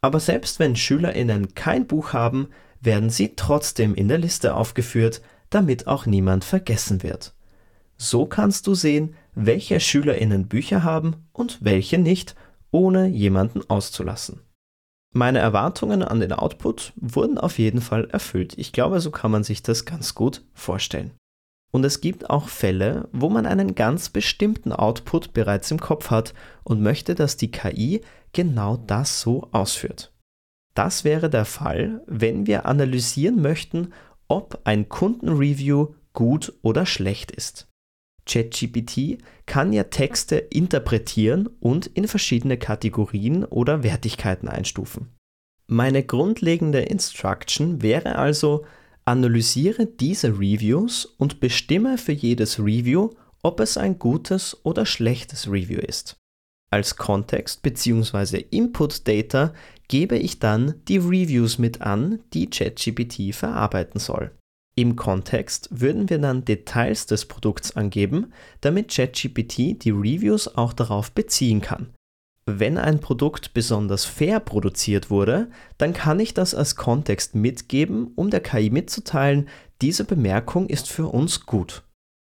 Aber 0.00 0.20
selbst 0.20 0.58
wenn 0.58 0.76
Schülerinnen 0.76 1.54
kein 1.54 1.86
Buch 1.86 2.12
haben, 2.12 2.48
werden 2.80 3.10
sie 3.10 3.34
trotzdem 3.34 3.94
in 3.94 4.08
der 4.08 4.18
Liste 4.18 4.54
aufgeführt, 4.54 5.22
damit 5.50 5.86
auch 5.86 6.06
niemand 6.06 6.44
vergessen 6.44 7.02
wird. 7.02 7.34
So 7.96 8.26
kannst 8.26 8.66
du 8.66 8.74
sehen, 8.74 9.14
welche 9.34 9.80
Schülerinnen 9.80 10.48
Bücher 10.48 10.82
haben 10.82 11.16
und 11.32 11.58
welche 11.62 11.98
nicht, 11.98 12.34
ohne 12.70 13.06
jemanden 13.06 13.62
auszulassen. 13.68 14.40
Meine 15.16 15.38
Erwartungen 15.38 16.02
an 16.02 16.20
den 16.20 16.34
Output 16.34 16.92
wurden 16.96 17.38
auf 17.38 17.58
jeden 17.58 17.80
Fall 17.80 18.04
erfüllt. 18.10 18.52
Ich 18.58 18.72
glaube, 18.72 19.00
so 19.00 19.10
kann 19.10 19.30
man 19.30 19.44
sich 19.44 19.62
das 19.62 19.86
ganz 19.86 20.14
gut 20.14 20.44
vorstellen. 20.52 21.12
Und 21.72 21.86
es 21.86 22.02
gibt 22.02 22.28
auch 22.28 22.48
Fälle, 22.48 23.08
wo 23.12 23.30
man 23.30 23.46
einen 23.46 23.74
ganz 23.74 24.10
bestimmten 24.10 24.74
Output 24.74 25.32
bereits 25.32 25.70
im 25.70 25.80
Kopf 25.80 26.10
hat 26.10 26.34
und 26.64 26.82
möchte, 26.82 27.14
dass 27.14 27.38
die 27.38 27.50
KI 27.50 28.02
genau 28.34 28.76
das 28.76 29.22
so 29.22 29.48
ausführt. 29.52 30.12
Das 30.74 31.02
wäre 31.02 31.30
der 31.30 31.46
Fall, 31.46 32.02
wenn 32.06 32.46
wir 32.46 32.66
analysieren 32.66 33.40
möchten, 33.40 33.94
ob 34.28 34.60
ein 34.64 34.90
Kundenreview 34.90 35.94
gut 36.12 36.52
oder 36.60 36.84
schlecht 36.84 37.30
ist. 37.30 37.68
ChatGPT 38.26 39.18
kann 39.46 39.72
ja 39.72 39.84
Texte 39.84 40.36
interpretieren 40.36 41.48
und 41.60 41.86
in 41.86 42.08
verschiedene 42.08 42.58
Kategorien 42.58 43.44
oder 43.44 43.82
Wertigkeiten 43.82 44.48
einstufen. 44.48 45.08
Meine 45.68 46.04
grundlegende 46.04 46.80
Instruction 46.80 47.82
wäre 47.82 48.16
also, 48.16 48.64
analysiere 49.04 49.86
diese 49.86 50.28
Reviews 50.38 51.04
und 51.04 51.40
bestimme 51.40 51.98
für 51.98 52.12
jedes 52.12 52.58
Review, 52.58 53.10
ob 53.42 53.60
es 53.60 53.78
ein 53.78 53.98
gutes 53.98 54.56
oder 54.64 54.84
schlechtes 54.86 55.50
Review 55.50 55.78
ist. 55.78 56.16
Als 56.70 56.96
Kontext 56.96 57.62
bzw. 57.62 58.44
Input 58.50 59.06
Data 59.06 59.54
gebe 59.88 60.18
ich 60.18 60.40
dann 60.40 60.82
die 60.88 60.98
Reviews 60.98 61.58
mit 61.58 61.80
an, 61.80 62.20
die 62.32 62.50
ChatGPT 62.50 63.34
verarbeiten 63.34 64.00
soll. 64.00 64.32
Im 64.78 64.94
Kontext 64.94 65.68
würden 65.70 66.10
wir 66.10 66.18
dann 66.18 66.44
Details 66.44 67.06
des 67.06 67.24
Produkts 67.24 67.76
angeben, 67.76 68.32
damit 68.60 68.94
ChatGPT 68.94 69.82
die 69.82 69.90
Reviews 69.90 70.54
auch 70.54 70.74
darauf 70.74 71.12
beziehen 71.12 71.62
kann. 71.62 71.94
Wenn 72.44 72.76
ein 72.76 73.00
Produkt 73.00 73.54
besonders 73.54 74.04
fair 74.04 74.38
produziert 74.38 75.10
wurde, 75.10 75.50
dann 75.78 75.94
kann 75.94 76.20
ich 76.20 76.34
das 76.34 76.54
als 76.54 76.76
Kontext 76.76 77.34
mitgeben, 77.34 78.12
um 78.16 78.30
der 78.30 78.40
KI 78.40 78.70
mitzuteilen, 78.70 79.48
diese 79.80 80.04
Bemerkung 80.04 80.68
ist 80.68 80.88
für 80.88 81.06
uns 81.06 81.46
gut. 81.46 81.82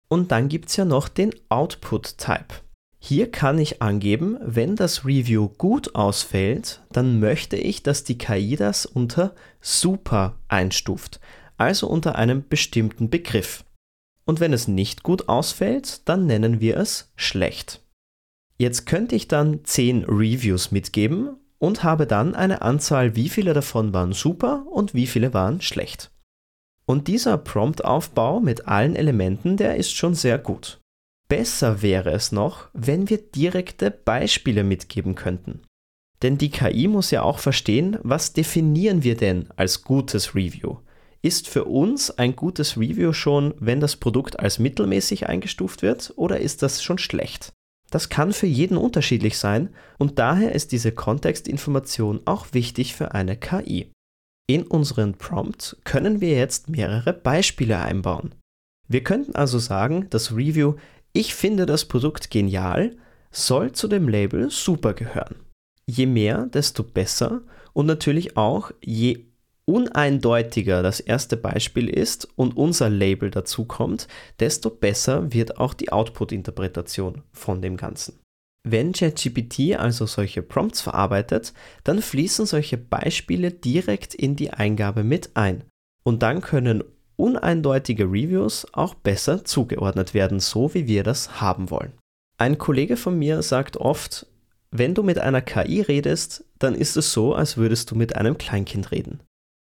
Und 0.08 0.32
dann 0.32 0.48
gibt 0.48 0.70
es 0.70 0.76
ja 0.76 0.86
noch 0.86 1.08
den 1.08 1.32
Output-Type. 1.50 2.54
Hier 2.98 3.30
kann 3.30 3.58
ich 3.58 3.80
angeben, 3.80 4.36
wenn 4.42 4.76
das 4.76 5.04
Review 5.04 5.48
gut 5.48 5.94
ausfällt, 5.94 6.82
dann 6.90 7.20
möchte 7.20 7.56
ich, 7.56 7.82
dass 7.82 8.02
die 8.02 8.18
KI 8.18 8.56
das 8.56 8.86
unter 8.86 9.34
super 9.60 10.38
einstuft, 10.48 11.20
also 11.60 11.86
unter 11.86 12.16
einem 12.16 12.48
bestimmten 12.48 13.10
Begriff. 13.10 13.64
Und 14.24 14.40
wenn 14.40 14.52
es 14.52 14.68
nicht 14.68 15.02
gut 15.02 15.28
ausfällt, 15.28 16.08
dann 16.08 16.26
nennen 16.26 16.60
wir 16.60 16.76
es 16.76 17.12
schlecht. 17.16 17.82
Jetzt 18.56 18.86
könnte 18.86 19.14
ich 19.14 19.28
dann 19.28 19.64
10 19.64 20.04
Reviews 20.04 20.70
mitgeben 20.70 21.36
und 21.58 21.82
habe 21.82 22.06
dann 22.06 22.34
eine 22.34 22.62
Anzahl, 22.62 23.16
wie 23.16 23.28
viele 23.28 23.52
davon 23.52 23.92
waren 23.92 24.12
super 24.12 24.66
und 24.70 24.94
wie 24.94 25.06
viele 25.06 25.34
waren 25.34 25.60
schlecht. 25.60 26.10
Und 26.86 27.08
dieser 27.08 27.38
Prompt-Aufbau 27.38 28.40
mit 28.40 28.66
allen 28.66 28.96
Elementen, 28.96 29.56
der 29.56 29.76
ist 29.76 29.94
schon 29.94 30.14
sehr 30.14 30.38
gut. 30.38 30.80
Besser 31.28 31.82
wäre 31.82 32.10
es 32.10 32.32
noch, 32.32 32.68
wenn 32.72 33.08
wir 33.08 33.18
direkte 33.18 33.90
Beispiele 33.90 34.64
mitgeben 34.64 35.14
könnten. 35.14 35.62
Denn 36.22 36.38
die 36.38 36.50
KI 36.50 36.88
muss 36.88 37.10
ja 37.10 37.22
auch 37.22 37.38
verstehen, 37.38 37.98
was 38.02 38.32
definieren 38.32 39.04
wir 39.04 39.16
denn 39.16 39.48
als 39.56 39.84
gutes 39.84 40.34
Review? 40.34 40.78
Ist 41.22 41.48
für 41.48 41.64
uns 41.64 42.10
ein 42.10 42.34
gutes 42.34 42.78
Review 42.78 43.12
schon, 43.12 43.54
wenn 43.58 43.80
das 43.80 43.96
Produkt 43.96 44.40
als 44.40 44.58
mittelmäßig 44.58 45.28
eingestuft 45.28 45.82
wird 45.82 46.12
oder 46.16 46.40
ist 46.40 46.62
das 46.62 46.82
schon 46.82 46.98
schlecht? 46.98 47.52
Das 47.90 48.08
kann 48.08 48.32
für 48.32 48.46
jeden 48.46 48.76
unterschiedlich 48.76 49.36
sein 49.36 49.70
und 49.98 50.18
daher 50.18 50.54
ist 50.54 50.72
diese 50.72 50.92
Kontextinformation 50.92 52.20
auch 52.24 52.46
wichtig 52.52 52.94
für 52.94 53.12
eine 53.12 53.36
KI. 53.36 53.90
In 54.48 54.62
unseren 54.62 55.14
Prompt 55.14 55.76
können 55.84 56.20
wir 56.20 56.30
jetzt 56.30 56.68
mehrere 56.68 57.12
Beispiele 57.12 57.78
einbauen. 57.78 58.34
Wir 58.88 59.04
könnten 59.04 59.34
also 59.34 59.58
sagen, 59.58 60.06
das 60.10 60.32
Review 60.32 60.74
ich 61.12 61.34
finde 61.34 61.66
das 61.66 61.86
Produkt 61.86 62.30
genial, 62.30 62.96
soll 63.32 63.72
zu 63.72 63.88
dem 63.88 64.08
Label 64.08 64.50
super 64.50 64.94
gehören. 64.94 65.36
Je 65.86 66.06
mehr, 66.06 66.46
desto 66.46 66.84
besser 66.84 67.42
und 67.72 67.86
natürlich 67.86 68.36
auch 68.36 68.70
je 68.80 69.26
uneindeutiger 69.70 70.82
das 70.82 70.98
erste 70.98 71.36
Beispiel 71.36 71.88
ist 71.88 72.28
und 72.36 72.56
unser 72.56 72.90
Label 72.90 73.30
dazukommt, 73.30 74.08
desto 74.40 74.68
besser 74.68 75.32
wird 75.32 75.58
auch 75.58 75.74
die 75.74 75.92
Output-Interpretation 75.92 77.22
von 77.32 77.62
dem 77.62 77.76
Ganzen. 77.76 78.18
Wenn 78.62 78.92
ChatGPT 78.92 79.78
also 79.78 80.06
solche 80.06 80.42
Prompts 80.42 80.80
verarbeitet, 80.80 81.54
dann 81.84 82.02
fließen 82.02 82.46
solche 82.46 82.76
Beispiele 82.76 83.52
direkt 83.52 84.14
in 84.14 84.36
die 84.36 84.50
Eingabe 84.50 85.04
mit 85.04 85.30
ein. 85.34 85.62
Und 86.02 86.22
dann 86.22 86.40
können 86.40 86.82
uneindeutige 87.16 88.04
Reviews 88.04 88.66
auch 88.72 88.94
besser 88.94 89.44
zugeordnet 89.44 90.14
werden, 90.14 90.40
so 90.40 90.74
wie 90.74 90.88
wir 90.88 91.04
das 91.04 91.40
haben 91.40 91.70
wollen. 91.70 91.92
Ein 92.38 92.58
Kollege 92.58 92.96
von 92.96 93.18
mir 93.18 93.42
sagt 93.42 93.76
oft, 93.76 94.26
wenn 94.70 94.94
du 94.94 95.02
mit 95.02 95.18
einer 95.18 95.42
KI 95.42 95.80
redest, 95.80 96.44
dann 96.58 96.74
ist 96.74 96.96
es 96.96 97.12
so, 97.12 97.34
als 97.34 97.56
würdest 97.56 97.90
du 97.90 97.94
mit 97.94 98.16
einem 98.16 98.36
Kleinkind 98.36 98.90
reden. 98.90 99.20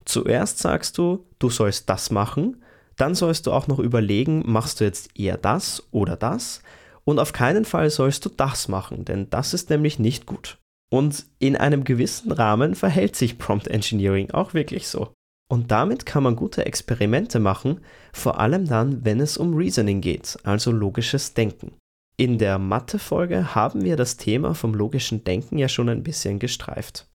Zuerst 0.08 0.58
sagst 0.58 0.96
du, 0.96 1.26
du 1.38 1.50
sollst 1.50 1.90
das 1.90 2.10
machen, 2.10 2.62
dann 2.96 3.14
sollst 3.14 3.46
du 3.46 3.52
auch 3.52 3.66
noch 3.66 3.78
überlegen, 3.78 4.42
machst 4.46 4.80
du 4.80 4.84
jetzt 4.84 5.10
eher 5.14 5.36
das 5.36 5.86
oder 5.90 6.16
das, 6.16 6.62
und 7.04 7.18
auf 7.18 7.34
keinen 7.34 7.66
Fall 7.66 7.90
sollst 7.90 8.24
du 8.24 8.30
das 8.30 8.68
machen, 8.68 9.04
denn 9.04 9.28
das 9.28 9.52
ist 9.52 9.68
nämlich 9.68 9.98
nicht 9.98 10.24
gut. 10.24 10.56
Und 10.90 11.26
in 11.38 11.56
einem 11.56 11.84
gewissen 11.84 12.32
Rahmen 12.32 12.74
verhält 12.74 13.16
sich 13.16 13.36
Prompt 13.36 13.68
Engineering 13.68 14.30
auch 14.30 14.54
wirklich 14.54 14.88
so. 14.88 15.12
Und 15.50 15.70
damit 15.70 16.06
kann 16.06 16.22
man 16.22 16.36
gute 16.36 16.64
Experimente 16.64 17.38
machen, 17.38 17.80
vor 18.14 18.40
allem 18.40 18.66
dann, 18.66 19.04
wenn 19.04 19.20
es 19.20 19.36
um 19.36 19.54
Reasoning 19.54 20.00
geht, 20.00 20.38
also 20.44 20.70
logisches 20.70 21.34
Denken. 21.34 21.72
In 22.16 22.38
der 22.38 22.58
Mathe-Folge 22.58 23.54
haben 23.54 23.84
wir 23.84 23.96
das 23.96 24.16
Thema 24.16 24.54
vom 24.54 24.72
logischen 24.72 25.22
Denken 25.24 25.58
ja 25.58 25.68
schon 25.68 25.90
ein 25.90 26.02
bisschen 26.02 26.38
gestreift. 26.38 27.07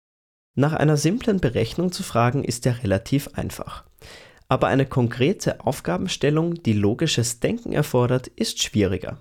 Nach 0.56 0.74
einer 0.74 0.98
simplen 0.98 1.40
Berechnung 1.40 1.92
zu 1.92 2.04
fragen 2.04 2.44
ist 2.44 2.66
ja 2.66 2.74
relativ 2.74 3.30
einfach. 3.34 3.86
Aber 4.48 4.68
eine 4.68 4.86
konkrete 4.86 5.62
Aufgabenstellung, 5.66 6.62
die 6.62 6.74
logisches 6.74 7.40
Denken 7.40 7.74
erfordert, 7.74 8.28
ist 8.28 8.62
schwieriger. 8.62 9.20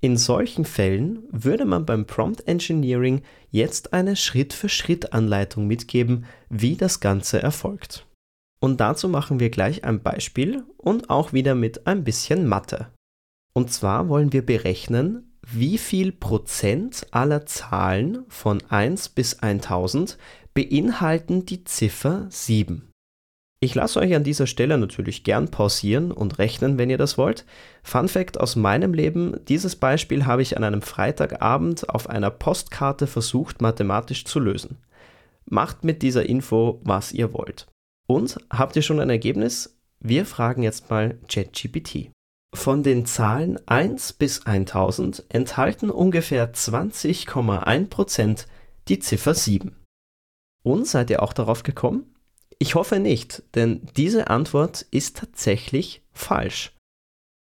In 0.00 0.16
solchen 0.16 0.64
Fällen 0.64 1.22
würde 1.30 1.64
man 1.64 1.86
beim 1.86 2.06
Prompt 2.06 2.46
Engineering 2.46 3.22
jetzt 3.50 3.92
eine 3.92 4.16
Schritt-für-Schritt-Anleitung 4.16 5.66
mitgeben, 5.66 6.26
wie 6.50 6.76
das 6.76 7.00
Ganze 7.00 7.40
erfolgt. 7.40 8.06
Und 8.60 8.80
dazu 8.80 9.08
machen 9.08 9.40
wir 9.40 9.50
gleich 9.50 9.84
ein 9.84 10.02
Beispiel 10.02 10.64
und 10.76 11.08
auch 11.08 11.32
wieder 11.32 11.54
mit 11.54 11.86
ein 11.86 12.02
bisschen 12.04 12.46
Mathe. 12.46 12.88
Und 13.54 13.72
zwar 13.72 14.08
wollen 14.08 14.32
wir 14.32 14.44
berechnen, 14.44 15.36
wie 15.46 15.78
viel 15.78 16.12
Prozent 16.12 17.06
aller 17.10 17.46
Zahlen 17.46 18.24
von 18.28 18.62
1 18.68 19.10
bis 19.10 19.38
1000 19.38 20.18
beinhalten 20.54 21.44
die 21.44 21.64
Ziffer 21.64 22.26
7. 22.30 22.88
Ich 23.60 23.74
lasse 23.74 23.98
euch 23.98 24.14
an 24.14 24.24
dieser 24.24 24.46
Stelle 24.46 24.76
natürlich 24.78 25.24
gern 25.24 25.50
pausieren 25.50 26.12
und 26.12 26.38
rechnen, 26.38 26.76
wenn 26.78 26.90
ihr 26.90 26.98
das 26.98 27.16
wollt. 27.16 27.44
Fun 27.82 28.08
Fact 28.08 28.38
aus 28.38 28.56
meinem 28.56 28.92
Leben, 28.92 29.40
dieses 29.48 29.74
Beispiel 29.74 30.26
habe 30.26 30.42
ich 30.42 30.56
an 30.56 30.64
einem 30.64 30.82
Freitagabend 30.82 31.88
auf 31.88 32.08
einer 32.08 32.30
Postkarte 32.30 33.06
versucht 33.06 33.62
mathematisch 33.62 34.26
zu 34.26 34.38
lösen. 34.38 34.76
Macht 35.46 35.82
mit 35.82 36.02
dieser 36.02 36.26
Info, 36.26 36.80
was 36.84 37.12
ihr 37.12 37.32
wollt. 37.32 37.66
Und 38.06 38.38
habt 38.50 38.76
ihr 38.76 38.82
schon 38.82 39.00
ein 39.00 39.10
Ergebnis? 39.10 39.78
Wir 39.98 40.26
fragen 40.26 40.62
jetzt 40.62 40.90
mal 40.90 41.18
ChatGPT. 41.28 42.10
Von 42.54 42.82
den 42.82 43.06
Zahlen 43.06 43.58
1 43.66 44.12
bis 44.12 44.44
1000 44.46 45.24
enthalten 45.30 45.90
ungefähr 45.90 46.52
20,1% 46.52 48.46
die 48.88 48.98
Ziffer 48.98 49.34
7. 49.34 49.74
Und 50.64 50.86
seid 50.86 51.10
ihr 51.10 51.22
auch 51.22 51.32
darauf 51.32 51.62
gekommen? 51.62 52.14
Ich 52.58 52.74
hoffe 52.74 52.98
nicht, 52.98 53.42
denn 53.54 53.86
diese 53.96 54.28
Antwort 54.28 54.82
ist 54.90 55.18
tatsächlich 55.18 56.02
falsch. 56.12 56.72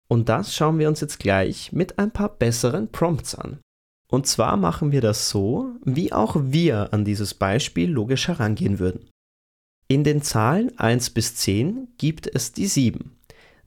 Und 0.08 0.30
das 0.30 0.56
schauen 0.56 0.80
wir 0.80 0.88
uns 0.88 1.02
jetzt 1.02 1.20
gleich 1.20 1.72
mit 1.72 2.00
ein 2.00 2.12
paar 2.12 2.30
besseren 2.30 2.92
Prompts 2.92 3.36
an. 3.36 3.60
Und 4.08 4.28
zwar 4.28 4.58
machen 4.58 4.92
wir 4.92 5.02
das 5.02 5.30
so, 5.30 5.72
wie 5.84 6.14
auch 6.14 6.36
wir 6.40 6.94
an 6.94 7.06
dieses 7.06 7.34
Beispiel 7.34 7.90
logisch 7.90 8.28
herangehen 8.28 8.80
würden. 8.80 9.10
In 9.88 10.04
den 10.04 10.22
Zahlen 10.22 10.78
1 10.78 11.12
bis 11.12 11.36
10 11.36 11.90
gibt 11.98 12.28
es 12.34 12.52
die 12.52 12.68
7. 12.68 13.18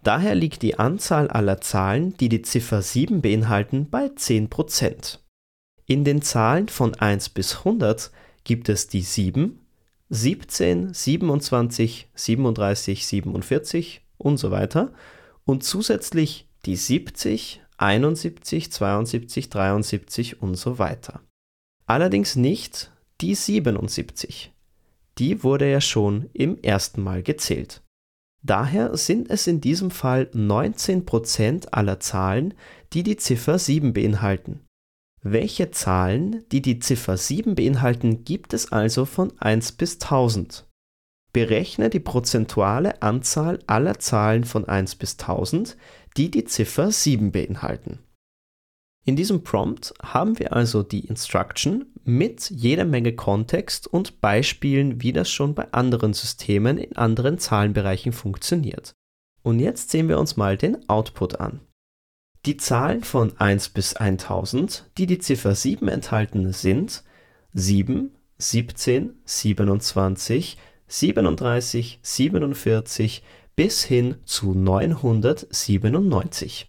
Daher 0.02 0.34
liegt 0.34 0.62
die 0.62 0.78
Anzahl 0.78 1.28
aller 1.28 1.60
Zahlen, 1.60 2.16
die 2.16 2.28
die 2.28 2.42
Ziffer 2.42 2.80
7 2.80 3.22
beinhalten, 3.22 3.90
bei 3.90 4.06
10%. 4.06 5.18
In 5.86 6.04
den 6.04 6.22
Zahlen 6.22 6.68
von 6.68 6.94
1 6.94 7.30
bis 7.30 7.58
100 7.58 8.10
gibt 8.46 8.68
es 8.68 8.86
die 8.86 9.02
7, 9.02 9.58
17, 10.08 10.94
27, 10.94 12.08
37, 12.14 13.06
47 13.06 14.02
und 14.18 14.36
so 14.38 14.52
weiter 14.52 14.92
und 15.44 15.64
zusätzlich 15.64 16.48
die 16.64 16.76
70, 16.76 17.60
71, 17.76 18.70
72, 18.70 19.50
73 19.50 20.42
und 20.42 20.54
so 20.54 20.78
weiter. 20.78 21.22
Allerdings 21.86 22.36
nicht 22.36 22.92
die 23.20 23.34
77. 23.34 24.52
Die 25.18 25.42
wurde 25.42 25.68
ja 25.68 25.80
schon 25.80 26.30
im 26.32 26.56
ersten 26.62 27.02
Mal 27.02 27.24
gezählt. 27.24 27.82
Daher 28.42 28.96
sind 28.96 29.28
es 29.28 29.48
in 29.48 29.60
diesem 29.60 29.90
Fall 29.90 30.30
19% 30.32 31.68
aller 31.72 31.98
Zahlen, 31.98 32.54
die 32.92 33.02
die 33.02 33.16
Ziffer 33.16 33.58
7 33.58 33.92
beinhalten. 33.92 34.65
Welche 35.28 35.72
Zahlen, 35.72 36.44
die 36.52 36.62
die 36.62 36.78
Ziffer 36.78 37.16
7 37.16 37.56
beinhalten, 37.56 38.22
gibt 38.22 38.54
es 38.54 38.70
also 38.70 39.04
von 39.04 39.32
1 39.40 39.72
bis 39.72 39.94
1000? 39.94 40.68
Berechne 41.32 41.90
die 41.90 41.98
prozentuale 41.98 43.02
Anzahl 43.02 43.58
aller 43.66 43.98
Zahlen 43.98 44.44
von 44.44 44.68
1 44.68 44.94
bis 44.94 45.18
1000, 45.18 45.76
die 46.16 46.30
die 46.30 46.44
Ziffer 46.44 46.92
7 46.92 47.32
beinhalten. 47.32 47.98
In 49.04 49.16
diesem 49.16 49.42
Prompt 49.42 49.94
haben 50.00 50.38
wir 50.38 50.52
also 50.52 50.84
die 50.84 51.06
Instruction 51.06 51.86
mit 52.04 52.48
jeder 52.50 52.84
Menge 52.84 53.12
Kontext 53.12 53.88
und 53.88 54.20
Beispielen, 54.20 55.02
wie 55.02 55.12
das 55.12 55.28
schon 55.28 55.56
bei 55.56 55.72
anderen 55.72 56.12
Systemen 56.12 56.78
in 56.78 56.96
anderen 56.96 57.38
Zahlenbereichen 57.38 58.12
funktioniert. 58.12 58.92
Und 59.42 59.58
jetzt 59.58 59.90
sehen 59.90 60.08
wir 60.08 60.20
uns 60.20 60.36
mal 60.36 60.56
den 60.56 60.88
Output 60.88 61.40
an. 61.40 61.62
Die 62.46 62.56
Zahlen 62.56 63.02
von 63.02 63.38
1 63.40 63.70
bis 63.70 63.94
1000, 63.94 64.88
die 64.98 65.06
die 65.06 65.18
Ziffer 65.18 65.56
7 65.56 65.88
enthalten, 65.88 66.52
sind 66.52 67.02
7, 67.54 68.14
17, 68.38 69.14
27, 69.24 70.56
37, 70.86 71.98
47 72.02 73.24
bis 73.56 73.82
hin 73.82 74.18
zu 74.24 74.54
997. 74.54 76.68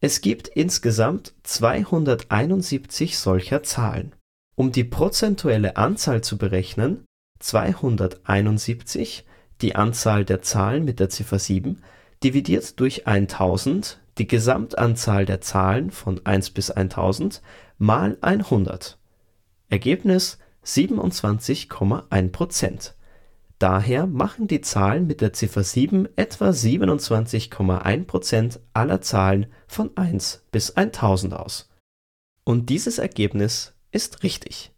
Es 0.00 0.22
gibt 0.22 0.48
insgesamt 0.48 1.34
271 1.42 3.18
solcher 3.18 3.62
Zahlen. 3.62 4.14
Um 4.56 4.72
die 4.72 4.84
prozentuelle 4.84 5.76
Anzahl 5.76 6.22
zu 6.22 6.38
berechnen, 6.38 7.04
271, 7.40 9.26
die 9.60 9.76
Anzahl 9.76 10.24
der 10.24 10.40
Zahlen 10.40 10.86
mit 10.86 11.00
der 11.00 11.10
Ziffer 11.10 11.38
7, 11.38 11.82
dividiert 12.22 12.80
durch 12.80 13.06
1000 13.06 14.00
die 14.18 14.26
Gesamtanzahl 14.26 15.24
der 15.24 15.40
Zahlen 15.40 15.90
von 15.90 16.20
1 16.24 16.50
bis 16.50 16.70
1000 16.70 17.40
mal 17.78 18.18
100. 18.20 18.98
Ergebnis 19.68 20.38
27,1% 20.64 22.92
Daher 23.58 24.06
machen 24.06 24.46
die 24.46 24.60
Zahlen 24.60 25.08
mit 25.08 25.20
der 25.20 25.32
Ziffer 25.32 25.64
7 25.64 26.08
etwa 26.16 26.50
27,1% 26.50 28.60
aller 28.72 29.00
Zahlen 29.00 29.46
von 29.66 29.90
1 29.96 30.44
bis 30.52 30.76
1000 30.76 31.34
aus. 31.34 31.68
Und 32.44 32.70
dieses 32.70 32.98
Ergebnis 32.98 33.74
ist 33.90 34.22
richtig. 34.22 34.70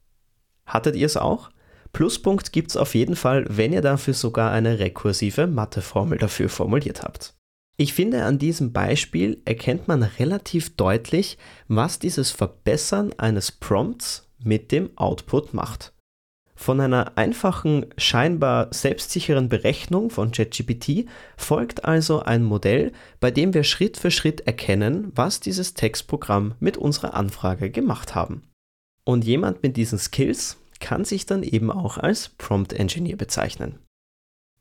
Hattet 0.65 0.97
ihr 0.97 1.05
es 1.07 1.19
auch? 1.19 1.51
Pluspunkt 1.93 2.53
gibt 2.53 2.71
es 2.71 2.77
auf 2.77 2.95
jeden 2.95 3.17
Fall, 3.17 3.45
wenn 3.49 3.73
ihr 3.73 3.83
dafür 3.83 4.15
sogar 4.15 4.53
eine 4.53 4.79
rekursive 4.79 5.47
Matheformel 5.47 6.19
dafür 6.19 6.49
formuliert 6.49 7.03
habt. 7.03 7.35
Ich 7.77 7.95
finde, 7.95 8.25
an 8.25 8.39
diesem 8.39 8.73
Beispiel 8.73 9.41
erkennt 9.45 9.89
man 9.89 10.03
relativ 10.03 10.77
deutlich, 10.77 11.39
was 11.69 11.99
dieses 11.99 12.31
Verbessern 12.31 13.13
eines 13.19 13.53
Prompts 13.53 14.29
mit 14.43 14.71
dem 14.73 14.91
Output 14.97 15.55
macht. 15.55 15.93
Von 16.61 16.79
einer 16.79 17.17
einfachen, 17.17 17.87
scheinbar 17.97 18.69
selbstsicheren 18.71 19.49
Berechnung 19.49 20.11
von 20.11 20.31
ChatGPT 20.31 21.07
folgt 21.39 21.87
also 21.87 22.21
ein 22.21 22.45
Modell, 22.45 22.93
bei 23.19 23.31
dem 23.31 23.55
wir 23.55 23.65
Schritt 23.65 23.97
für 23.97 24.11
Schritt 24.11 24.43
erkennen, 24.43 25.11
was 25.15 25.41
dieses 25.41 25.73
Textprogramm 25.73 26.55
mit 26.61 26.77
unserer 26.77 27.15
Anfrage 27.15 27.71
gemacht 27.71 28.15
haben. 28.15 28.43
Und 29.05 29.25
jemand 29.25 29.63
mit 29.63 29.79
diesen 29.79 29.99
Skills 29.99 30.59
kann 30.81 31.07
sich 31.07 31.25
dann 31.25 31.43
eben 31.43 31.71
auch 31.71 31.97
als 31.97 32.29
Prompt 32.29 32.75
Engineer 32.75 33.17
bezeichnen. 33.17 33.79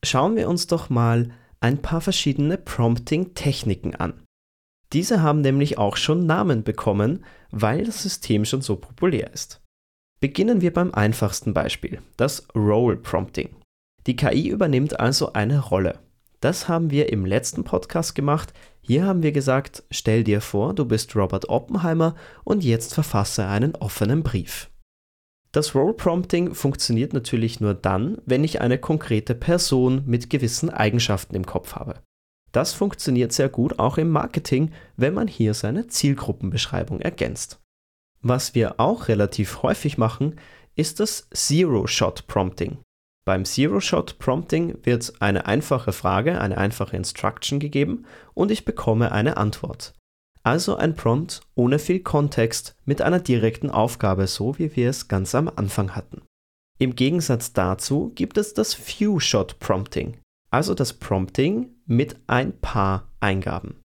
Schauen 0.01 0.37
wir 0.37 0.47
uns 0.47 0.67
doch 0.67 0.89
mal 0.89 1.31
ein 1.59 1.81
paar 1.81 2.01
verschiedene 2.01 2.57
Prompting-Techniken 2.57 3.95
an. 3.95 4.23
Diese 4.93 5.21
haben 5.21 5.41
nämlich 5.41 5.77
auch 5.77 5.97
schon 5.97 6.25
Namen 6.25 6.63
bekommen, 6.63 7.23
weil 7.51 7.85
das 7.85 8.01
System 8.01 8.45
schon 8.45 8.61
so 8.61 8.75
populär 8.75 9.31
ist. 9.33 9.61
Beginnen 10.19 10.61
wir 10.61 10.73
beim 10.73 10.93
einfachsten 10.93 11.53
Beispiel, 11.53 12.01
das 12.17 12.47
Role 12.55 12.97
Prompting. 12.97 13.55
Die 14.07 14.15
KI 14.15 14.49
übernimmt 14.49 14.99
also 14.99 15.33
eine 15.33 15.59
Rolle. 15.59 15.99
Das 16.41 16.67
haben 16.67 16.89
wir 16.89 17.11
im 17.11 17.25
letzten 17.25 17.63
Podcast 17.63 18.15
gemacht. 18.15 18.53
Hier 18.81 19.05
haben 19.05 19.23
wir 19.23 19.31
gesagt, 19.31 19.83
stell 19.91 20.23
dir 20.23 20.41
vor, 20.41 20.73
du 20.73 20.85
bist 20.85 21.15
Robert 21.15 21.49
Oppenheimer 21.49 22.15
und 22.43 22.63
jetzt 22.63 22.93
verfasse 22.93 23.45
einen 23.45 23.75
offenen 23.75 24.23
Brief. 24.23 24.69
Das 25.51 25.73
Role 25.73 25.93
Prompting 25.93 26.53
funktioniert 26.53 27.13
natürlich 27.13 27.59
nur 27.59 27.73
dann, 27.73 28.19
wenn 28.25 28.43
ich 28.43 28.61
eine 28.61 28.77
konkrete 28.77 29.33
Person 29.33 30.03
mit 30.05 30.29
gewissen 30.29 30.69
Eigenschaften 30.69 31.35
im 31.35 31.45
Kopf 31.45 31.73
habe. 31.73 31.95
Das 32.51 32.73
funktioniert 32.73 33.33
sehr 33.33 33.49
gut 33.49 33.79
auch 33.79 33.97
im 33.97 34.09
Marketing, 34.09 34.71
wenn 34.95 35.13
man 35.13 35.27
hier 35.27 35.53
seine 35.53 35.87
Zielgruppenbeschreibung 35.87 36.99
ergänzt. 37.01 37.59
Was 38.21 38.53
wir 38.53 38.79
auch 38.79 39.07
relativ 39.07 39.63
häufig 39.63 39.97
machen, 39.97 40.35
ist 40.75 40.99
das 40.99 41.29
Zero-Shot 41.33 42.27
Prompting. 42.27 42.79
Beim 43.25 43.45
Zero-Shot 43.45 44.17
Prompting 44.19 44.77
wird 44.83 45.13
eine 45.19 45.45
einfache 45.45 45.93
Frage, 45.93 46.41
eine 46.41 46.57
einfache 46.57 46.95
Instruction 46.95 47.59
gegeben 47.59 48.05
und 48.33 48.51
ich 48.51 48.65
bekomme 48.65 49.11
eine 49.11 49.37
Antwort. 49.37 49.93
Also 50.43 50.75
ein 50.75 50.95
Prompt 50.95 51.41
ohne 51.55 51.79
viel 51.79 51.99
Kontext 51.99 52.75
mit 52.85 53.01
einer 53.01 53.19
direkten 53.19 53.69
Aufgabe, 53.69 54.27
so 54.27 54.57
wie 54.57 54.75
wir 54.75 54.89
es 54.89 55.07
ganz 55.07 55.35
am 55.35 55.49
Anfang 55.53 55.95
hatten. 55.95 56.21
Im 56.77 56.95
Gegensatz 56.95 57.51
dazu 57.51 58.11
gibt 58.15 58.37
es 58.37 58.53
das 58.53 58.73
Few-Shot 58.73 59.59
Prompting, 59.59 60.17
also 60.49 60.73
das 60.73 60.93
Prompting 60.93 61.75
mit 61.85 62.15
ein 62.27 62.57
paar 62.59 63.09
Eingaben. 63.19 63.81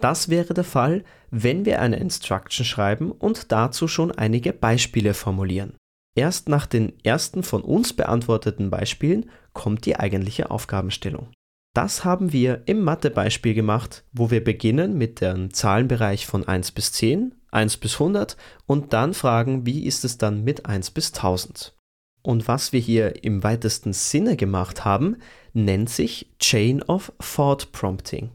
Das 0.00 0.28
wäre 0.28 0.52
der 0.52 0.64
Fall, 0.64 1.04
wenn 1.30 1.64
wir 1.64 1.80
eine 1.80 1.96
Instruction 1.96 2.66
schreiben 2.66 3.10
und 3.10 3.50
dazu 3.50 3.88
schon 3.88 4.12
einige 4.12 4.52
Beispiele 4.52 5.14
formulieren. 5.14 5.76
Erst 6.16 6.48
nach 6.48 6.66
den 6.66 6.92
ersten 7.02 7.42
von 7.42 7.62
uns 7.62 7.92
beantworteten 7.92 8.70
Beispielen 8.70 9.30
kommt 9.52 9.86
die 9.86 9.96
eigentliche 9.96 10.50
Aufgabenstellung. 10.50 11.28
Das 11.74 12.04
haben 12.04 12.32
wir 12.32 12.62
im 12.66 12.82
Mathebeispiel 12.82 13.52
gemacht, 13.52 14.04
wo 14.12 14.30
wir 14.30 14.42
beginnen 14.42 14.96
mit 14.96 15.20
dem 15.20 15.52
Zahlenbereich 15.52 16.24
von 16.24 16.46
1 16.46 16.70
bis 16.70 16.92
10, 16.92 17.34
1 17.50 17.78
bis 17.78 17.94
100 17.94 18.36
und 18.66 18.92
dann 18.92 19.12
fragen, 19.12 19.66
wie 19.66 19.84
ist 19.84 20.04
es 20.04 20.16
dann 20.16 20.44
mit 20.44 20.66
1 20.66 20.92
bis 20.92 21.12
1000. 21.12 21.76
Und 22.22 22.46
was 22.46 22.72
wir 22.72 22.78
hier 22.78 23.24
im 23.24 23.42
weitesten 23.42 23.92
Sinne 23.92 24.36
gemacht 24.36 24.84
haben, 24.84 25.16
nennt 25.52 25.90
sich 25.90 26.32
Chain 26.38 26.80
of 26.84 27.12
Thought 27.18 27.72
Prompting. 27.72 28.30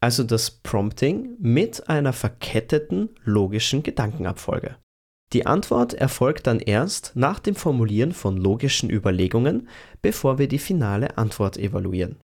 Also 0.00 0.22
das 0.22 0.50
Prompting 0.50 1.36
mit 1.38 1.88
einer 1.88 2.12
verketteten 2.12 3.08
logischen 3.24 3.82
Gedankenabfolge. 3.82 4.76
Die 5.32 5.46
Antwort 5.46 5.94
erfolgt 5.94 6.46
dann 6.46 6.60
erst 6.60 7.12
nach 7.14 7.40
dem 7.40 7.54
Formulieren 7.54 8.12
von 8.12 8.36
logischen 8.36 8.90
Überlegungen, 8.90 9.68
bevor 10.02 10.38
wir 10.38 10.46
die 10.46 10.58
finale 10.58 11.16
Antwort 11.16 11.56
evaluieren. 11.56 12.18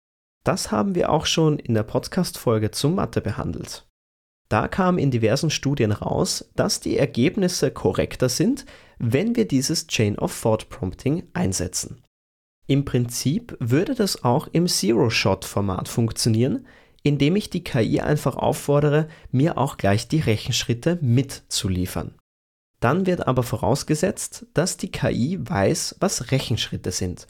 Das 0.48 0.70
haben 0.70 0.94
wir 0.94 1.12
auch 1.12 1.26
schon 1.26 1.58
in 1.58 1.74
der 1.74 1.82
Podcast-Folge 1.82 2.70
zum 2.70 2.94
Mathe 2.94 3.20
behandelt. 3.20 3.86
Da 4.48 4.66
kam 4.66 4.96
in 4.96 5.10
diversen 5.10 5.50
Studien 5.50 5.92
raus, 5.92 6.48
dass 6.56 6.80
die 6.80 6.96
Ergebnisse 6.96 7.70
korrekter 7.70 8.30
sind, 8.30 8.64
wenn 8.98 9.36
wir 9.36 9.46
dieses 9.46 9.88
Chain 9.88 10.18
of 10.18 10.40
Thought 10.40 10.70
Prompting 10.70 11.24
einsetzen. 11.34 12.02
Im 12.66 12.86
Prinzip 12.86 13.58
würde 13.60 13.94
das 13.94 14.24
auch 14.24 14.48
im 14.50 14.68
Zero-Shot-Format 14.68 15.86
funktionieren, 15.86 16.66
indem 17.02 17.36
ich 17.36 17.50
die 17.50 17.62
KI 17.62 18.00
einfach 18.00 18.36
auffordere, 18.36 19.08
mir 19.30 19.58
auch 19.58 19.76
gleich 19.76 20.08
die 20.08 20.20
Rechenschritte 20.20 20.98
mitzuliefern. 21.02 22.14
Dann 22.80 23.04
wird 23.04 23.26
aber 23.26 23.42
vorausgesetzt, 23.42 24.46
dass 24.54 24.78
die 24.78 24.90
KI 24.90 25.38
weiß, 25.42 25.96
was 26.00 26.30
Rechenschritte 26.30 26.90
sind, 26.90 27.26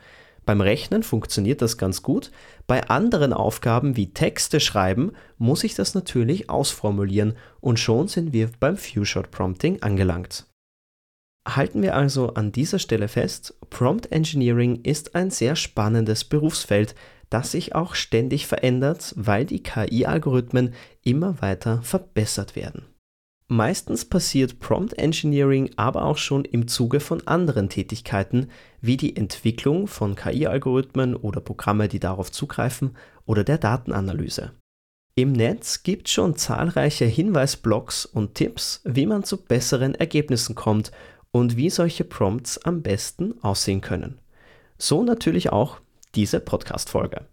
beim 0.48 0.62
Rechnen 0.62 1.02
funktioniert 1.02 1.60
das 1.60 1.76
ganz 1.76 2.02
gut. 2.02 2.30
Bei 2.68 2.86
anderen 2.88 3.32
Aufgaben 3.32 3.96
wie 3.96 4.12
Texte 4.12 4.60
schreiben 4.60 5.12
muss 5.38 5.64
ich 5.64 5.74
das 5.74 5.94
natürlich 5.94 6.50
ausformulieren 6.50 7.34
und 7.60 7.80
schon 7.80 8.08
sind 8.08 8.34
wir 8.34 8.50
beim 8.60 8.76
Few-Shot 8.76 9.30
Prompting 9.30 9.82
angelangt. 9.82 10.46
Halten 11.48 11.80
wir 11.80 11.96
also 11.96 12.34
an 12.34 12.52
dieser 12.52 12.78
Stelle 12.78 13.08
fest, 13.08 13.58
Prompt 13.70 14.12
Engineering 14.12 14.82
ist 14.82 15.14
ein 15.14 15.30
sehr 15.30 15.56
spannendes 15.56 16.24
Berufsfeld, 16.24 16.94
das 17.30 17.52
sich 17.52 17.74
auch 17.74 17.94
ständig 17.94 18.46
verändert, 18.46 19.14
weil 19.16 19.46
die 19.46 19.62
KI-Algorithmen 19.62 20.74
immer 21.02 21.40
weiter 21.40 21.80
verbessert 21.80 22.54
werden. 22.54 22.84
Meistens 23.50 24.04
passiert 24.04 24.60
Prompt 24.60 24.98
Engineering 24.98 25.70
aber 25.76 26.04
auch 26.04 26.18
schon 26.18 26.44
im 26.44 26.68
Zuge 26.68 27.00
von 27.00 27.26
anderen 27.26 27.70
Tätigkeiten, 27.70 28.50
wie 28.82 28.98
die 28.98 29.16
Entwicklung 29.16 29.86
von 29.86 30.14
KI-Algorithmen 30.14 31.16
oder 31.16 31.40
Programme, 31.40 31.88
die 31.88 31.98
darauf 31.98 32.30
zugreifen, 32.30 32.94
oder 33.24 33.44
der 33.44 33.56
Datenanalyse. 33.56 34.52
Im 35.14 35.32
Netz 35.32 35.82
gibt 35.82 36.08
es 36.08 36.12
schon 36.12 36.36
zahlreiche 36.36 37.06
Hinweisblogs 37.06 38.04
und 38.04 38.34
Tipps, 38.34 38.82
wie 38.84 39.06
man 39.06 39.24
zu 39.24 39.38
besseren 39.38 39.94
Ergebnissen 39.94 40.54
kommt 40.54 40.92
und 41.30 41.56
wie 41.56 41.70
solche 41.70 42.04
Prompts 42.04 42.58
am 42.58 42.82
besten 42.82 43.34
aussehen 43.42 43.80
können. 43.80 44.18
So 44.76 45.02
natürlich 45.02 45.50
auch 45.50 45.80
diese 46.14 46.38
Podcast-Folge. 46.38 47.26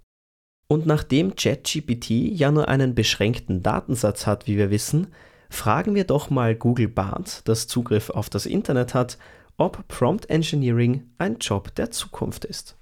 Und 0.68 0.86
nachdem 0.86 1.36
ChatGPT 1.36 2.10
ja 2.10 2.52
nur 2.52 2.70
einen 2.70 2.96
beschränkten 2.96 3.62
Datensatz 3.62 4.26
hat, 4.26 4.48
wie 4.48 4.58
wir 4.58 4.72
wissen, 4.72 5.08
fragen 5.50 5.96
wir 5.96 6.04
doch 6.04 6.30
mal 6.30 6.56
Google 6.56 6.88
Bart, 6.88 7.42
das 7.48 7.68
Zugriff 7.68 8.10
auf 8.10 8.30
das 8.30 8.46
Internet 8.46 8.94
hat, 8.94 9.18
ob 9.58 9.88
Prompt 9.88 10.30
Engineering 10.30 11.04
ein 11.18 11.38
Job 11.38 11.74
der 11.76 11.92
Zukunft 11.92 12.46
ist. 12.46 12.78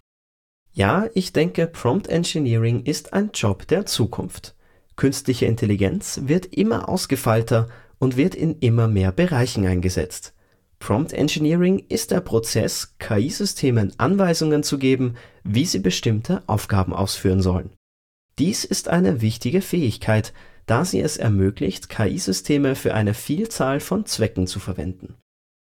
Ja, 0.72 1.08
ich 1.14 1.34
denke, 1.34 1.68
Prompt 1.68 2.08
Engineering 2.08 2.84
ist 2.84 3.14
ein 3.14 3.30
Job 3.34 3.68
der 3.68 3.86
Zukunft. 3.86 4.56
Künstliche 4.96 5.46
Intelligenz 5.46 6.22
wird 6.26 6.48
immer 6.48 6.90
ausgefeilter 6.90 7.68
und 8.00 8.18
wird 8.18 8.36
in 8.36 8.58
immer 8.60 8.88
mehr 8.88 9.12
Bereichen 9.12 9.66
eingesetzt. 9.68 10.34
Prompt 10.80 11.14
Engineering 11.14 11.86
ist 11.90 12.12
der 12.12 12.22
Prozess, 12.22 12.96
KI-Systemen 13.00 13.94
Anweisungen 13.98 14.64
zu 14.64 14.78
geben, 14.78 15.16
wie 15.44 15.66
sie 15.66 15.80
bestimmte 15.80 16.44
Aufgaben 16.48 16.94
ausführen 16.94 17.42
sollen. 17.42 17.70
Dies 18.40 18.66
ist 18.66 18.90
eine 18.90 19.22
wichtige 19.22 19.62
Fähigkeit, 19.62 20.34
da 20.66 20.86
sie 20.86 21.02
es 21.02 21.18
ermöglicht, 21.18 21.90
KI-Systeme 21.90 22.76
für 22.76 22.94
eine 22.94 23.14
Vielzahl 23.14 23.80
von 23.80 24.06
Zwecken 24.06 24.48
zu 24.48 24.60
verwenden. 24.60 25.16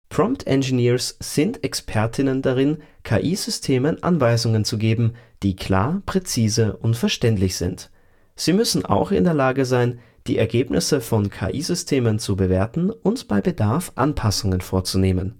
Prompt 0.09 0.45
Engineers 0.45 1.15
sind 1.21 1.63
Expertinnen 1.63 2.41
darin, 2.41 2.79
KI-Systemen 3.03 4.03
Anweisungen 4.03 4.65
zu 4.65 4.77
geben, 4.77 5.13
die 5.41 5.55
klar, 5.55 6.01
präzise 6.05 6.75
und 6.75 6.97
verständlich 6.97 7.55
sind. 7.55 7.89
Sie 8.35 8.51
müssen 8.51 8.85
auch 8.85 9.11
in 9.11 9.23
der 9.23 9.33
Lage 9.33 9.65
sein, 9.65 9.99
die 10.27 10.37
Ergebnisse 10.37 10.99
von 10.99 11.29
KI-Systemen 11.29 12.19
zu 12.19 12.35
bewerten 12.35 12.91
und 12.91 13.27
bei 13.27 13.41
Bedarf 13.41 13.93
Anpassungen 13.95 14.61
vorzunehmen. 14.61 15.39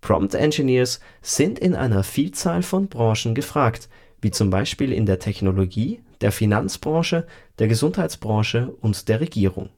Prompt 0.00 0.34
Engineers 0.34 1.00
sind 1.22 1.58
in 1.58 1.74
einer 1.74 2.02
Vielzahl 2.02 2.62
von 2.62 2.88
Branchen 2.88 3.34
gefragt, 3.34 3.88
wie 4.20 4.30
zum 4.30 4.50
Beispiel 4.50 4.92
in 4.92 5.06
der 5.06 5.18
Technologie, 5.18 6.00
der 6.20 6.32
Finanzbranche, 6.32 7.26
der 7.60 7.68
Gesundheitsbranche 7.68 8.74
und 8.80 9.08
der 9.08 9.20
Regierung. 9.20 9.68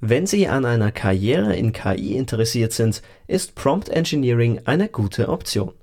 Wenn 0.00 0.26
Sie 0.26 0.48
an 0.48 0.64
einer 0.64 0.92
Karriere 0.92 1.54
in 1.54 1.72
KI 1.72 2.16
interessiert 2.16 2.72
sind, 2.72 3.02
ist 3.26 3.54
Prompt 3.54 3.90
Engineering 3.90 4.62
eine 4.64 4.88
gute 4.88 5.28
Option. 5.28 5.74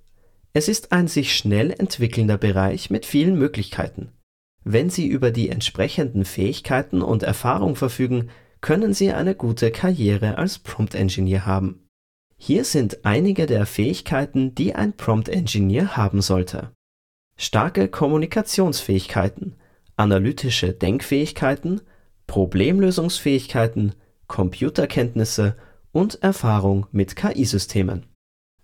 Es 0.53 0.67
ist 0.67 0.91
ein 0.91 1.07
sich 1.07 1.35
schnell 1.35 1.69
entwickelnder 1.71 2.39
Bereich 2.39 2.89
mit 2.89 3.05
vielen 3.05 3.37
Möglichkeiten. 3.37 4.13
Wenn 4.63 4.89
Sie 4.89 5.05
über 5.05 5.29
die 5.29 5.49
entsprechenden 5.49 6.25
Fähigkeiten 6.25 7.03
und 7.03 7.21
Erfahrung 7.21 7.75
verfügen, 7.75 8.31
können 8.59 8.95
Sie 8.95 9.11
eine 9.11 9.35
gute 9.35 9.69
Karriere 9.69 10.39
als 10.39 10.57
Prompt 10.57 10.95
Engineer 10.95 11.45
haben. 11.45 11.87
Hier 12.37 12.63
sind 12.65 13.05
einige 13.05 13.45
der 13.45 13.65
Fähigkeiten, 13.65 14.55
die 14.55 14.73
ein 14.73 14.93
Prompt 14.93 15.29
Engineer 15.29 15.95
haben 15.95 16.21
sollte. 16.21 16.71
Starke 17.35 17.87
Kommunikationsfähigkeiten, 17.87 19.55
analytische 19.97 20.71
Denkfähigkeiten, 20.73 21.81
Problemlösungsfähigkeiten, 22.27 23.93
Computerkenntnisse 24.27 25.57
und 25.91 26.21
Erfahrung 26.21 26.87
mit 26.91 27.15
KI-Systemen. 27.15 28.05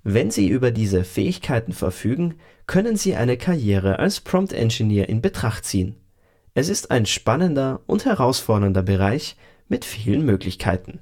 Wenn 0.03 0.31
Sie 0.31 0.47
über 0.47 0.71
diese 0.71 1.03
Fähigkeiten 1.03 1.71
verfügen, 1.71 2.35
können 2.67 2.95
Sie 2.95 3.15
eine 3.15 3.37
Karriere 3.37 3.99
als 3.99 4.21
Prompt 4.21 4.53
Engineer 4.53 5.09
in 5.09 5.21
Betracht 5.21 5.65
ziehen. 5.65 5.95
Es 6.53 6.69
ist 6.69 6.91
ein 6.91 7.05
spannender 7.05 7.81
und 7.87 8.05
herausfordernder 8.05 8.83
Bereich 8.83 9.37
mit 9.69 9.85
vielen 9.85 10.25
Möglichkeiten. 10.25 10.99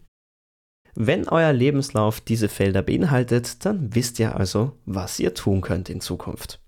Wenn 0.94 1.28
euer 1.28 1.52
Lebenslauf 1.52 2.22
diese 2.22 2.48
Felder 2.48 2.82
beinhaltet, 2.82 3.65
dann 3.65 3.96
wisst 3.96 4.20
ihr 4.20 4.36
also, 4.36 4.78
was 4.86 5.20
ihr 5.20 5.34
tun 5.34 5.62
könnt 5.62 5.89
in 5.89 6.00
Zukunft. 6.00 6.61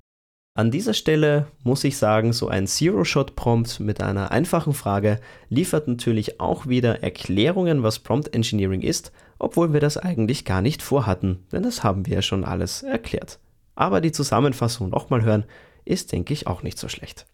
An 0.55 0.69
dieser 0.69 0.93
Stelle 0.93 1.47
muss 1.63 1.83
ich 1.83 1.97
sagen, 1.97 2.31
so 2.31 2.47
ein 2.47 2.67
Zero-Shot-Prompt 2.67 3.79
mit 3.79 4.03
einer 4.03 4.29
einfachen 4.29 4.73
Frage 4.75 5.19
liefert 5.49 5.87
natürlich 5.87 6.39
auch 6.39 6.67
wieder 6.67 7.01
Erklärungen, 7.01 7.81
was 7.81 7.97
Prompt 7.97 8.35
Engineering 8.35 8.81
ist, 8.81 9.11
obwohl 9.39 9.73
wir 9.73 9.79
das 9.79 9.97
eigentlich 9.97 10.45
gar 10.45 10.61
nicht 10.61 10.83
vorhatten, 10.83 11.43
denn 11.51 11.63
das 11.63 11.83
haben 11.83 12.05
wir 12.05 12.15
ja 12.15 12.21
schon 12.21 12.45
alles 12.45 12.83
erklärt. 12.83 13.39
Aber 13.73 13.99
die 13.99 14.11
Zusammenfassung 14.11 14.89
nochmal 14.89 15.23
hören, 15.23 15.45
ist, 15.85 16.11
denke 16.11 16.33
ich, 16.33 16.45
auch 16.45 16.61
nicht 16.61 16.77
so 16.77 16.87
schlecht. 16.87 17.25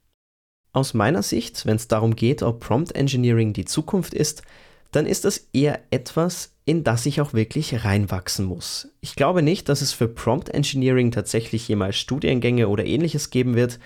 Aus 0.72 0.94
meiner 0.94 1.22
Sicht, 1.22 1.66
wenn 1.66 1.76
es 1.76 1.90
darum 1.90 2.16
geht, 2.16 2.42
ob 2.42 2.62
Prompt 2.62 2.96
Engineering 2.96 3.52
die 3.52 3.66
Zukunft 3.66 4.14
ist, 4.14 4.44
dann 4.92 5.06
ist 5.06 5.26
das 5.26 5.50
eher 5.54 5.80
etwas, 5.92 6.54
in 6.66 6.84
das 6.84 7.06
ich 7.06 7.22
auch 7.22 7.34
wirklich 7.34 7.84
reinwachsen 7.84 8.46
muss. 8.46 8.90
Ich 9.02 9.16
glaube 9.16 9.42
nicht, 9.42 9.70
dass 9.70 9.82
es 9.82 9.94
für 9.94 10.08
Prompt 10.08 10.50
Engineering 10.50 11.12
tatsächlich 11.12 11.68
jemals 11.68 11.98
Studiengänge 11.98 12.68
oder 12.68 12.86
ähnliches 12.86 13.30
geben 13.30 13.56
wird. 13.56 13.80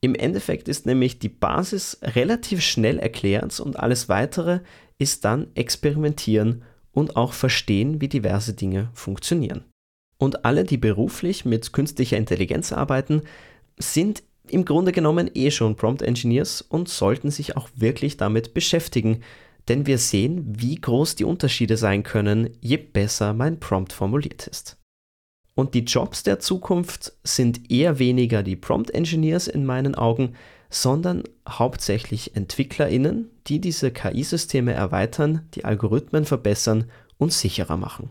Im 0.00 0.14
Endeffekt 0.14 0.68
ist 0.68 0.86
nämlich 0.86 1.18
die 1.18 1.28
Basis 1.28 1.98
relativ 2.02 2.62
schnell 2.62 2.98
erklärt 2.98 3.58
und 3.60 3.78
alles 3.78 4.08
weitere 4.08 4.60
ist 4.98 5.24
dann 5.24 5.48
experimentieren 5.54 6.62
und 6.92 7.16
auch 7.16 7.32
verstehen, 7.32 8.00
wie 8.00 8.08
diverse 8.08 8.54
Dinge 8.54 8.90
funktionieren. 8.94 9.64
Und 10.18 10.46
alle, 10.46 10.64
die 10.64 10.78
beruflich 10.78 11.44
mit 11.44 11.72
künstlicher 11.72 12.16
Intelligenz 12.16 12.72
arbeiten, 12.72 13.22
sind 13.78 14.22
im 14.48 14.64
Grunde 14.64 14.92
genommen 14.92 15.30
eh 15.34 15.50
schon 15.50 15.76
Prompt 15.76 16.02
Engineers 16.02 16.62
und 16.62 16.88
sollten 16.88 17.30
sich 17.30 17.56
auch 17.56 17.68
wirklich 17.74 18.16
damit 18.16 18.54
beschäftigen, 18.54 19.22
denn 19.68 19.86
wir 19.86 19.98
sehen, 19.98 20.44
wie 20.46 20.76
groß 20.76 21.16
die 21.16 21.24
Unterschiede 21.24 21.76
sein 21.76 22.02
können, 22.02 22.50
je 22.60 22.76
besser 22.76 23.32
mein 23.32 23.58
Prompt 23.60 23.92
formuliert 23.92 24.46
ist. 24.46 24.78
Und 25.54 25.74
die 25.74 25.84
Jobs 25.84 26.22
der 26.22 26.38
Zukunft 26.38 27.14
sind 27.24 27.70
eher 27.70 27.98
weniger 27.98 28.42
die 28.42 28.56
Prompt 28.56 28.90
Engineers 28.90 29.48
in 29.48 29.64
meinen 29.64 29.94
Augen, 29.94 30.34
sondern 30.68 31.22
hauptsächlich 31.48 32.36
EntwicklerInnen, 32.36 33.30
die 33.46 33.60
diese 33.60 33.90
KI-Systeme 33.90 34.72
erweitern, 34.72 35.48
die 35.54 35.64
Algorithmen 35.64 36.24
verbessern 36.24 36.90
und 37.16 37.32
sicherer 37.32 37.76
machen. 37.76 38.10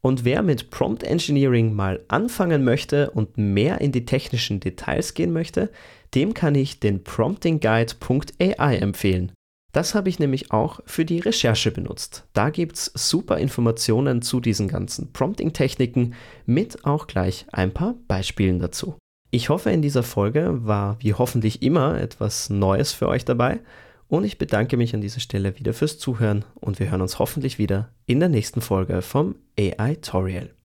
Und 0.00 0.24
wer 0.24 0.42
mit 0.42 0.70
Prompt 0.70 1.02
Engineering 1.02 1.74
mal 1.74 2.04
anfangen 2.08 2.64
möchte 2.64 3.10
und 3.10 3.36
mehr 3.36 3.80
in 3.80 3.92
die 3.92 4.04
technischen 4.04 4.60
Details 4.60 5.14
gehen 5.14 5.32
möchte, 5.32 5.70
dem 6.14 6.34
kann 6.34 6.54
ich 6.54 6.80
den 6.80 7.04
promptingguide.ai 7.04 8.76
empfehlen. 8.76 9.32
Das 9.72 9.94
habe 9.94 10.08
ich 10.08 10.18
nämlich 10.18 10.50
auch 10.50 10.80
für 10.86 11.04
die 11.04 11.20
Recherche 11.20 11.70
benutzt. 11.70 12.26
Da 12.32 12.50
gibt 12.50 12.76
es 12.76 12.90
super 12.94 13.38
Informationen 13.38 14.22
zu 14.22 14.40
diesen 14.40 14.66
ganzen 14.68 15.12
Prompting-Techniken 15.12 16.14
mit 16.46 16.84
auch 16.84 17.06
gleich 17.06 17.46
ein 17.52 17.72
paar 17.72 17.94
Beispielen 18.08 18.58
dazu. 18.58 18.96
Ich 19.30 19.50
hoffe, 19.50 19.70
in 19.70 19.82
dieser 19.82 20.02
Folge 20.02 20.66
war 20.66 20.96
wie 21.00 21.12
hoffentlich 21.12 21.62
immer 21.62 22.00
etwas 22.00 22.48
Neues 22.48 22.92
für 22.92 23.08
euch 23.08 23.26
dabei 23.26 23.60
und 24.08 24.24
ich 24.24 24.38
bedanke 24.38 24.78
mich 24.78 24.94
an 24.94 25.02
dieser 25.02 25.20
Stelle 25.20 25.58
wieder 25.58 25.74
fürs 25.74 25.98
Zuhören 25.98 26.46
und 26.54 26.78
wir 26.78 26.90
hören 26.90 27.02
uns 27.02 27.18
hoffentlich 27.18 27.58
wieder 27.58 27.90
in 28.06 28.20
der 28.20 28.30
nächsten 28.30 28.62
Folge 28.62 29.02
vom 29.02 29.34
AI 29.58 29.96
Tutorial. 29.96 30.50